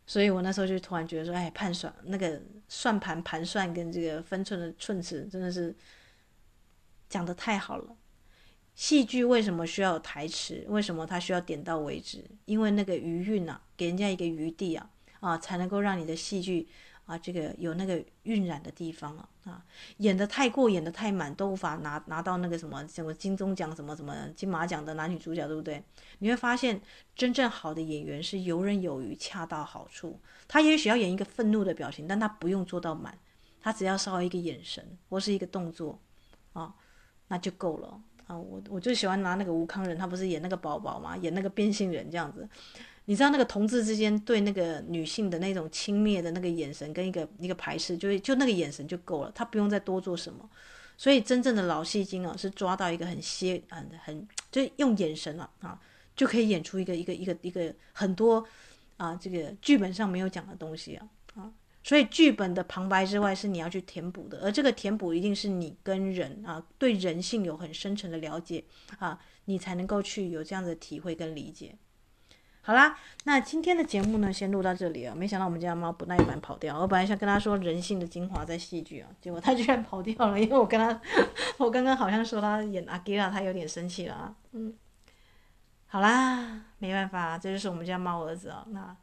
[0.07, 5.75] 所以我那时候就突然觉得说，哎，盘算那个算盘盘算跟这个分寸的寸尺，真的是
[7.09, 7.97] 讲的太好了。
[8.75, 10.65] 戏剧为什么需要有台词？
[10.69, 12.25] 为什么它需要点到为止？
[12.45, 14.91] 因为那个余韵啊，给人家一个余地啊，
[15.21, 16.69] 啊，才能够让你的戏剧。
[17.07, 19.65] 啊，这个有那个晕染的地方了啊，
[19.99, 25.83] 演得太过，演得太满，都无法拿拿到那个什么什么金钟奖什么什么金马奖的男女主角，对不对？
[26.19, 26.81] 你会发现，
[27.15, 30.21] 真正好的演员是游刃有余，恰到好处。
[30.49, 33.17] 他也许要演一个愤怒的表情，但他不用做到满，
[33.61, 36.01] 他只要稍微一个眼神或是一个动作，
[36.55, 36.75] 啊，
[37.29, 38.37] 那就够了啊。
[38.37, 42.49] 我我就喜欢拿那个吴康仁，他不是演那个宝宝嘛，演那个变性人这样子。
[43.07, 50.49] 你知道那个同志之间对那个女性的那种轻蔑的那个眼神跟一个一个排斥，就是就那个眼神就够了，他不用再多做什么。
[50.99, 55.81] 所以真正的老戏精啊，是抓到一个很歇很很，就用眼神啊啊，
[56.17, 58.45] 就可以演出一个一个一个一个很多
[58.97, 61.53] 啊这个剧本上没有讲的东西啊啊。
[61.85, 68.65] 所以剧本的旁白之外是你要去填补的，而这个填补一定是你跟人啊对人性有很深层的了解
[68.99, 71.77] 啊，你才能够去有这样的体会跟理解。
[72.67, 75.15] 好啦，那今天的节目呢，先录到这里啊。
[75.15, 80.41] 没想到我们家猫不耐烦跑掉，我本来想跟他说人性的精华在戏剧啊，结果他居然跑掉了。
[80.41, 81.01] 因为我跟他，
[81.59, 84.35] 我刚刚好像说他演阿基拉，他有点生气了啊。
[84.51, 84.75] 嗯，
[85.87, 88.65] 好啦，没办法，这就是我们家猫儿子啊。
[88.71, 88.97] 那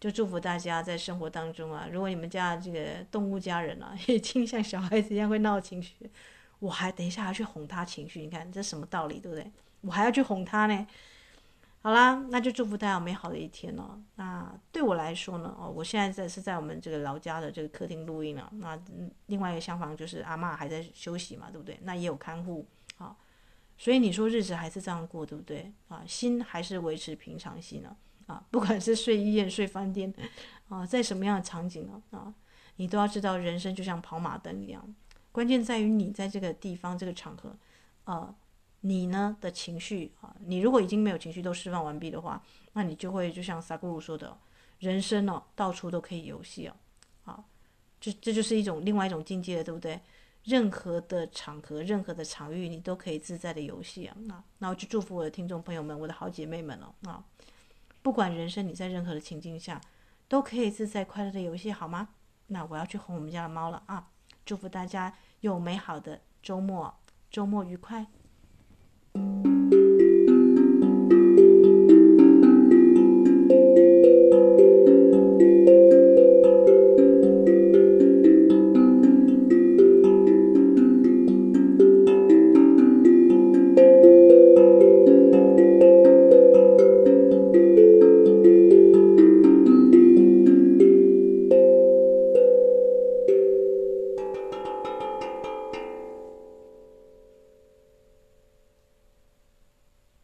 [0.00, 6.10] 就祝福大家在生活当中啊，如果你们家这个动物家人啊，已经像小孩子一样会闹情绪，
[6.60, 9.52] 我还等一下还要去哄他情绪，你看这什么道理，对不对？
[9.82, 10.86] 我还要去哄他呢。
[11.84, 14.00] 好啦，那就祝福大家美好的一天哦。
[14.14, 18.48] 那对我来说呢，哦，我现在在是在我们这个老家的这个客厅录音了。
[18.52, 18.80] 那
[19.26, 21.76] 另外一个厢房就是阿嬷还在休息嘛，对不对？
[21.82, 22.64] 那也有看护
[22.98, 23.16] 啊，
[23.76, 25.72] 所以你说日子还是这样过，对不对？
[25.88, 27.96] 啊，心还是维持平常心呢。
[28.26, 30.14] 啊，不管是睡医院、睡饭店，
[30.68, 32.00] 啊，在什么样的场景呢？
[32.12, 32.32] 啊，
[32.76, 34.94] 你都要知道，人生就像跑马灯一样，
[35.32, 37.56] 关键在于你在这个地方、这个场合，
[38.04, 38.32] 啊。
[38.82, 42.40] 你呢的情绪啊，你如果已经没有情绪都释放完毕的话，
[42.74, 44.36] 那你就会就像萨古鲁说的，
[44.78, 46.76] 人生哦，到处都可以游戏哦，
[47.24, 47.44] 啊，
[48.00, 50.00] 这这就是一种另外一种境界了，对不对？
[50.44, 54.16] 任何的场合、任何的场域，你都可以自在的游戏啊。
[54.26, 57.24] 那那我就祝福我的听众朋友们、我的好姐妹们哦，啊，
[58.02, 59.80] 不管人生你在任何的情境下，
[60.26, 62.08] 都可以自在快乐的游戏，好吗？
[62.48, 64.08] 那我要去哄我们家的猫了啊！
[64.44, 66.92] 祝福大家有美好的周末，
[67.30, 68.04] 周末愉快。
[69.14, 69.81] Música